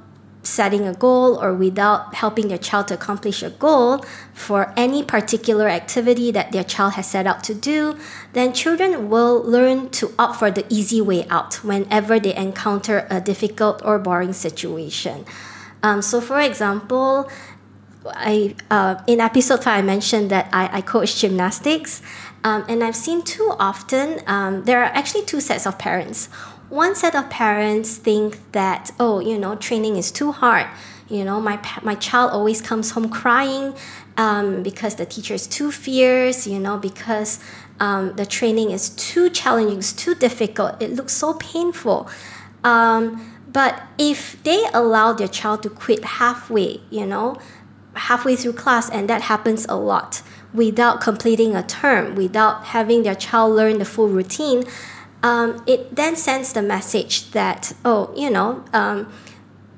setting 0.47 0.87
a 0.87 0.93
goal 0.93 1.35
or 1.35 1.53
without 1.53 2.15
helping 2.15 2.47
their 2.47 2.57
child 2.57 2.87
to 2.87 2.93
accomplish 2.93 3.43
a 3.43 3.49
goal 3.49 4.03
for 4.33 4.73
any 4.77 5.03
particular 5.03 5.67
activity 5.67 6.31
that 6.31 6.51
their 6.51 6.63
child 6.63 6.93
has 6.93 7.09
set 7.09 7.27
out 7.27 7.43
to 7.43 7.53
do, 7.53 7.97
then 8.33 8.53
children 8.53 9.09
will 9.09 9.43
learn 9.43 9.89
to 9.89 10.13
opt 10.17 10.39
for 10.39 10.49
the 10.49 10.65
easy 10.69 11.01
way 11.01 11.27
out 11.29 11.55
whenever 11.63 12.19
they 12.19 12.35
encounter 12.35 13.05
a 13.09 13.19
difficult 13.19 13.81
or 13.83 13.99
boring 13.99 14.33
situation. 14.33 15.25
Um, 15.83 16.01
so, 16.01 16.21
for 16.21 16.39
example, 16.39 17.29
I 18.05 18.55
uh, 18.71 19.01
in 19.05 19.19
episode 19.19 19.63
five 19.63 19.83
I 19.83 19.85
mentioned 19.85 20.31
that 20.31 20.47
I, 20.53 20.77
I 20.77 20.81
coach 20.81 21.19
gymnastics, 21.19 22.01
um, 22.43 22.63
and 22.69 22.83
I've 22.83 22.95
seen 22.95 23.21
too 23.21 23.53
often 23.59 24.21
um, 24.27 24.63
there 24.63 24.79
are 24.81 24.91
actually 24.95 25.25
two 25.25 25.41
sets 25.41 25.67
of 25.67 25.77
parents 25.77 26.29
one 26.69 26.95
set 26.95 27.15
of 27.15 27.29
parents 27.29 27.95
think 27.97 28.51
that 28.51 28.91
oh 28.99 29.19
you 29.19 29.37
know 29.37 29.55
training 29.55 29.95
is 29.95 30.11
too 30.11 30.31
hard. 30.31 30.67
You 31.07 31.23
know 31.23 31.39
my 31.39 31.59
my 31.83 31.95
child 31.95 32.31
always 32.31 32.61
comes 32.61 32.91
home 32.91 33.09
crying 33.09 33.73
um, 34.17 34.63
because 34.63 34.95
the 34.95 35.05
teacher 35.05 35.33
is 35.33 35.47
too 35.47 35.71
fierce 35.71 36.45
you 36.45 36.59
know 36.59 36.77
because 36.77 37.39
um, 37.79 38.15
the 38.15 38.25
training 38.25 38.71
is 38.71 38.89
too 38.89 39.29
challenging 39.29 39.77
it's 39.77 39.93
too 39.93 40.15
difficult 40.15 40.81
it 40.81 40.91
looks 40.91 41.13
so 41.13 41.33
painful. 41.35 42.09
Um, 42.63 43.33
but 43.47 43.81
if 43.97 44.41
they 44.43 44.65
allow 44.73 45.13
their 45.13 45.29
child 45.29 45.63
to 45.63 45.69
quit 45.69 46.03
halfway 46.03 46.81
you 46.89 47.05
know 47.05 47.37
halfway 47.95 48.35
through 48.35 48.53
class 48.53 48.89
and 48.89 49.09
that 49.09 49.23
happens 49.23 49.65
a 49.69 49.75
lot 49.75 50.21
without 50.53 50.99
completing 51.01 51.55
a 51.55 51.63
term 51.63 52.15
without 52.15 52.65
having 52.65 53.03
their 53.03 53.15
child 53.15 53.55
learn 53.55 53.79
the 53.79 53.85
full 53.85 54.07
routine 54.07 54.63
um, 55.23 55.63
it 55.67 55.95
then 55.95 56.15
sends 56.15 56.53
the 56.53 56.61
message 56.61 57.31
that, 57.31 57.73
oh, 57.83 58.13
you 58.15 58.29
know, 58.29 58.63
um, 58.73 59.11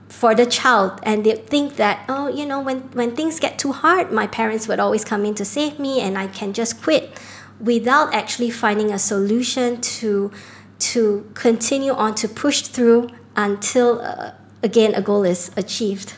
for 0.07 0.35
the 0.35 0.45
child, 0.45 0.99
and 1.03 1.25
they 1.25 1.35
think 1.35 1.77
that, 1.77 2.03
oh, 2.09 2.27
you 2.27 2.45
know, 2.45 2.59
when, 2.59 2.79
when 2.91 3.15
things 3.15 3.39
get 3.39 3.57
too 3.57 3.71
hard, 3.71 4.11
my 4.11 4.27
parents 4.27 4.67
would 4.67 4.79
always 4.79 5.05
come 5.05 5.23
in 5.23 5.35
to 5.35 5.45
save 5.45 5.79
me 5.79 6.01
and 6.01 6.17
I 6.17 6.27
can 6.27 6.51
just 6.51 6.81
quit 6.81 7.17
without 7.59 8.13
actually 8.13 8.49
finding 8.49 8.91
a 8.91 8.99
solution 8.99 9.79
to, 9.81 10.31
to 10.79 11.29
continue 11.35 11.93
on 11.93 12.15
to 12.15 12.27
push 12.27 12.61
through 12.61 13.09
until, 13.35 14.01
uh, 14.01 14.31
again, 14.63 14.93
a 14.93 15.01
goal 15.01 15.23
is 15.23 15.51
achieved. 15.55 16.15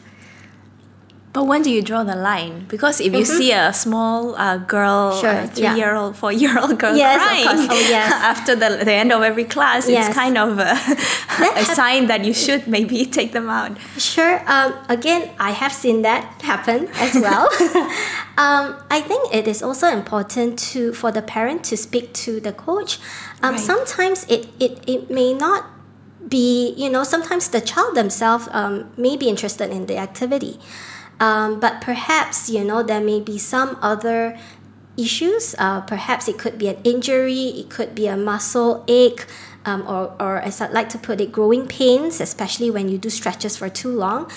But 1.33 1.45
when 1.45 1.61
do 1.61 1.71
you 1.71 1.81
draw 1.81 2.03
the 2.03 2.15
line? 2.15 2.65
Because 2.67 2.99
if 2.99 3.13
you 3.13 3.23
mm-hmm. 3.23 3.37
see 3.37 3.51
a 3.53 3.71
small 3.71 4.35
uh, 4.35 4.57
girl, 4.57 5.15
sure, 5.15 5.47
three-year-old, 5.47 6.13
yeah. 6.13 6.19
four-year-old 6.19 6.77
girl 6.77 6.95
yes, 6.95 7.21
crying 7.21 7.69
oh, 7.71 7.79
yes. 7.89 8.11
after 8.11 8.53
the, 8.53 8.83
the 8.83 8.91
end 8.91 9.13
of 9.13 9.21
every 9.21 9.45
class, 9.45 9.87
yes. 9.87 10.07
it's 10.07 10.15
kind 10.15 10.37
of 10.37 10.59
a, 10.59 10.71
a 11.59 11.63
sign 11.63 12.07
that 12.07 12.25
you 12.25 12.33
should 12.33 12.67
maybe 12.67 13.05
take 13.17 13.31
them 13.31 13.49
out. 13.49 13.77
Sure. 13.97 14.43
Um, 14.45 14.73
again, 14.89 15.31
I 15.39 15.51
have 15.51 15.71
seen 15.71 16.01
that 16.01 16.41
happen 16.41 16.89
as 16.95 17.15
well. 17.15 17.47
um, 18.37 18.75
I 18.91 18.99
think 18.99 19.33
it 19.33 19.47
is 19.47 19.63
also 19.63 19.87
important 19.87 20.59
to 20.73 20.91
for 20.91 21.13
the 21.13 21.21
parent 21.21 21.63
to 21.65 21.77
speak 21.77 22.11
to 22.25 22.41
the 22.41 22.51
coach. 22.51 22.99
Um, 23.41 23.51
right. 23.51 23.59
Sometimes 23.59 24.25
it, 24.25 24.49
it, 24.59 24.83
it 24.85 25.09
may 25.09 25.33
not 25.33 25.65
be, 26.27 26.73
you 26.75 26.89
know, 26.89 27.03
sometimes 27.05 27.47
the 27.49 27.61
child 27.61 27.95
themselves 27.95 28.49
um, 28.51 28.91
may 28.97 29.15
be 29.15 29.29
interested 29.29 29.69
in 29.69 29.85
the 29.85 29.97
activity. 29.97 30.59
Um, 31.21 31.59
but 31.59 31.81
perhaps, 31.81 32.49
you 32.49 32.63
know, 32.63 32.81
there 32.81 32.99
may 32.99 33.21
be 33.21 33.37
some 33.37 33.77
other 33.79 34.37
issues. 34.97 35.55
Uh, 35.57 35.81
perhaps 35.81 36.27
it 36.27 36.39
could 36.39 36.57
be 36.57 36.67
an 36.67 36.77
injury, 36.83 37.61
it 37.61 37.69
could 37.69 37.93
be 37.93 38.07
a 38.07 38.17
muscle 38.17 38.83
ache, 38.87 39.27
um, 39.63 39.87
or, 39.87 40.15
or 40.19 40.39
as 40.39 40.59
I'd 40.59 40.71
like 40.71 40.89
to 40.89 40.97
put 40.97 41.21
it, 41.21 41.31
growing 41.31 41.67
pains, 41.67 42.19
especially 42.19 42.71
when 42.71 42.89
you 42.89 42.97
do 42.97 43.11
stretches 43.11 43.55
for 43.55 43.69
too 43.69 43.93
long. 43.95 44.29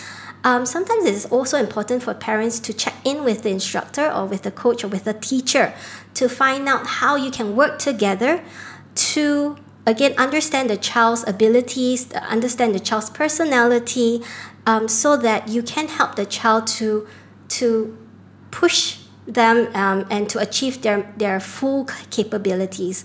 Um, 0.45 0.67
sometimes 0.67 1.07
it 1.07 1.15
is 1.15 1.25
also 1.25 1.57
important 1.57 2.03
for 2.03 2.13
parents 2.13 2.61
to 2.61 2.75
check 2.75 2.95
in 3.03 3.25
with 3.25 3.45
the 3.45 3.49
instructor 3.49 4.13
or 4.13 4.27
with 4.27 4.43
the 4.43 4.51
coach 4.51 4.85
or 4.85 4.89
with 4.89 5.05
the 5.05 5.15
teacher 5.15 5.73
to 6.13 6.29
find 6.29 6.69
out 6.69 6.87
how 6.87 7.17
you 7.17 7.31
can 7.31 7.57
work 7.57 7.79
together 7.79 8.45
to 8.95 9.57
again 9.87 10.15
understand 10.17 10.71
the 10.71 10.77
child's 10.77 11.27
abilities 11.27 12.13
understand 12.13 12.75
the 12.75 12.81
child's 12.81 13.11
personality 13.11 14.23
um, 14.67 14.89
so 14.89 15.17
that 15.17 15.49
you 15.49 15.63
can 15.63 15.89
help 15.89 16.15
the 16.17 16.27
child 16.27 16.67
to 16.67 17.07
to 17.49 17.97
push 18.51 18.99
them 19.27 19.69
um, 19.75 20.07
and 20.11 20.29
to 20.31 20.39
achieve 20.39 20.83
their, 20.83 21.13
their 21.17 21.41
full 21.41 21.87
capabilities. 22.11 23.05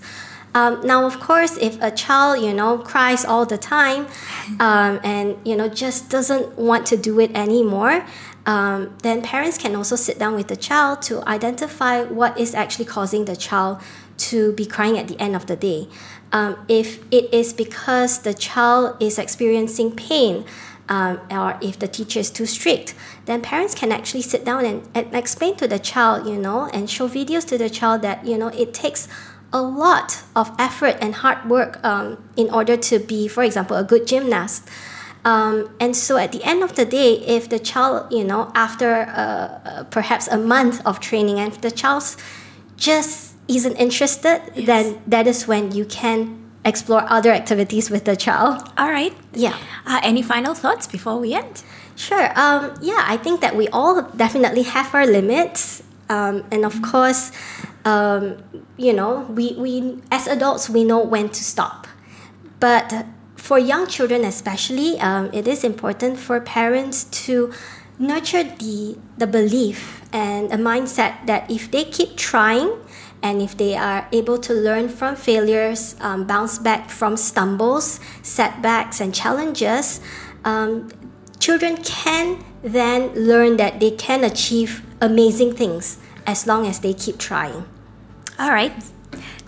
Um, 0.54 0.84
now, 0.84 1.06
of 1.06 1.20
course, 1.20 1.56
if 1.58 1.80
a 1.80 1.90
child, 1.90 2.42
you 2.42 2.52
know, 2.52 2.78
cries 2.78 3.24
all 3.24 3.46
the 3.46 3.58
time 3.58 4.06
um, 4.60 5.00
and, 5.04 5.36
you 5.44 5.56
know, 5.56 5.68
just 5.68 6.10
doesn't 6.10 6.58
want 6.58 6.86
to 6.86 6.96
do 6.96 7.20
it 7.20 7.30
anymore, 7.36 8.04
um, 8.46 8.96
then 9.02 9.22
parents 9.22 9.58
can 9.58 9.76
also 9.76 9.96
sit 9.96 10.18
down 10.18 10.34
with 10.34 10.48
the 10.48 10.56
child 10.56 11.02
to 11.02 11.26
identify 11.28 12.02
what 12.02 12.38
is 12.38 12.54
actually 12.54 12.86
causing 12.86 13.26
the 13.26 13.36
child 13.36 13.80
to 14.16 14.52
be 14.52 14.66
crying 14.66 14.98
at 14.98 15.08
the 15.08 15.18
end 15.20 15.36
of 15.36 15.46
the 15.46 15.56
day. 15.56 15.88
Um, 16.32 16.64
if 16.68 17.02
it 17.10 17.32
is 17.34 17.52
because 17.52 18.20
the 18.22 18.34
child 18.34 18.96
is 19.00 19.18
experiencing 19.18 19.96
pain, 19.96 20.44
um, 20.88 21.20
or 21.30 21.56
if 21.62 21.78
the 21.78 21.88
teacher 21.88 22.20
is 22.20 22.30
too 22.30 22.46
strict, 22.46 22.94
then 23.24 23.42
parents 23.42 23.74
can 23.74 23.92
actually 23.92 24.22
sit 24.22 24.44
down 24.44 24.64
and, 24.64 24.88
and 24.94 25.14
explain 25.14 25.56
to 25.56 25.68
the 25.68 25.78
child, 25.78 26.26
you 26.26 26.36
know, 26.36 26.66
and 26.72 26.90
show 26.90 27.08
videos 27.08 27.46
to 27.48 27.56
the 27.58 27.70
child 27.70 28.02
that, 28.02 28.26
you 28.26 28.36
know, 28.36 28.48
it 28.48 28.74
takes 28.74 29.08
a 29.52 29.62
lot 29.62 30.22
of 30.34 30.52
effort 30.58 30.96
and 31.00 31.16
hard 31.16 31.48
work 31.48 31.82
um, 31.84 32.22
in 32.36 32.50
order 32.50 32.76
to 32.76 32.98
be, 32.98 33.28
for 33.28 33.42
example, 33.42 33.76
a 33.76 33.84
good 33.84 34.06
gymnast. 34.06 34.68
Um, 35.24 35.70
and 35.78 35.94
so 35.94 36.16
at 36.16 36.32
the 36.32 36.42
end 36.44 36.62
of 36.62 36.76
the 36.76 36.84
day, 36.84 37.14
if 37.26 37.48
the 37.48 37.58
child, 37.58 38.12
you 38.12 38.24
know, 38.24 38.50
after 38.54 39.02
uh, 39.02 39.68
uh, 39.68 39.84
perhaps 39.84 40.28
a 40.28 40.38
month 40.38 40.84
of 40.86 40.98
training, 40.98 41.38
and 41.38 41.52
the 41.54 41.70
child 41.70 42.16
just 42.76 43.29
isn't 43.56 43.76
interested, 43.76 44.42
yes. 44.54 44.66
then 44.66 45.02
that 45.06 45.26
is 45.26 45.46
when 45.46 45.72
you 45.72 45.84
can 45.84 46.50
explore 46.64 47.04
other 47.08 47.30
activities 47.30 47.90
with 47.90 48.04
the 48.04 48.16
child. 48.16 48.62
All 48.76 48.90
right. 48.90 49.14
Yeah. 49.32 49.56
Uh, 49.86 50.00
any 50.02 50.22
final 50.22 50.54
thoughts 50.54 50.86
before 50.86 51.18
we 51.18 51.34
end? 51.34 51.62
Sure. 51.96 52.32
Um, 52.38 52.74
yeah, 52.80 53.04
I 53.06 53.16
think 53.16 53.40
that 53.40 53.56
we 53.56 53.68
all 53.68 54.02
definitely 54.16 54.62
have 54.62 54.94
our 54.94 55.06
limits. 55.06 55.82
Um, 56.08 56.44
and 56.50 56.64
of 56.64 56.82
course, 56.82 57.32
um, 57.84 58.42
you 58.76 58.92
know, 58.92 59.26
we, 59.30 59.54
we 59.54 59.98
as 60.10 60.26
adults, 60.26 60.68
we 60.68 60.84
know 60.84 61.00
when 61.00 61.28
to 61.28 61.44
stop. 61.44 61.86
But 62.58 63.06
for 63.36 63.58
young 63.58 63.86
children, 63.86 64.24
especially, 64.24 65.00
um, 65.00 65.30
it 65.32 65.48
is 65.48 65.64
important 65.64 66.18
for 66.18 66.40
parents 66.40 67.04
to 67.26 67.52
nurture 67.98 68.44
the, 68.44 68.96
the 69.18 69.26
belief 69.26 70.02
and 70.12 70.52
a 70.52 70.56
mindset 70.56 71.26
that 71.26 71.50
if 71.50 71.70
they 71.70 71.84
keep 71.84 72.16
trying, 72.16 72.72
and 73.22 73.42
if 73.42 73.56
they 73.56 73.76
are 73.76 74.08
able 74.12 74.38
to 74.38 74.52
learn 74.54 74.88
from 74.88 75.16
failures, 75.16 75.96
um, 76.00 76.26
bounce 76.26 76.58
back 76.58 76.90
from 76.90 77.16
stumbles, 77.16 78.00
setbacks, 78.22 79.00
and 79.00 79.14
challenges, 79.14 80.00
um, 80.44 80.88
children 81.38 81.76
can 81.78 82.42
then 82.62 83.12
learn 83.14 83.56
that 83.56 83.80
they 83.80 83.90
can 83.90 84.24
achieve 84.24 84.84
amazing 85.00 85.54
things 85.54 85.98
as 86.26 86.46
long 86.46 86.66
as 86.66 86.80
they 86.80 86.94
keep 86.94 87.18
trying. 87.18 87.64
All 88.38 88.50
right. 88.50 88.72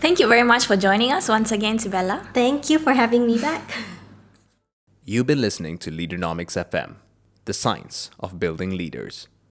Thank 0.00 0.18
you 0.18 0.26
very 0.26 0.42
much 0.42 0.66
for 0.66 0.76
joining 0.76 1.12
us 1.12 1.28
once 1.28 1.52
again, 1.52 1.78
Sibella. 1.78 2.26
Thank 2.34 2.68
you 2.68 2.78
for 2.78 2.92
having 2.92 3.26
me 3.26 3.38
back. 3.38 3.62
You've 5.04 5.26
been 5.26 5.40
listening 5.40 5.78
to 5.78 5.90
Leaderonomics 5.90 6.56
FM, 6.56 6.96
the 7.44 7.52
science 7.52 8.10
of 8.20 8.38
building 8.38 8.76
leaders. 8.76 9.28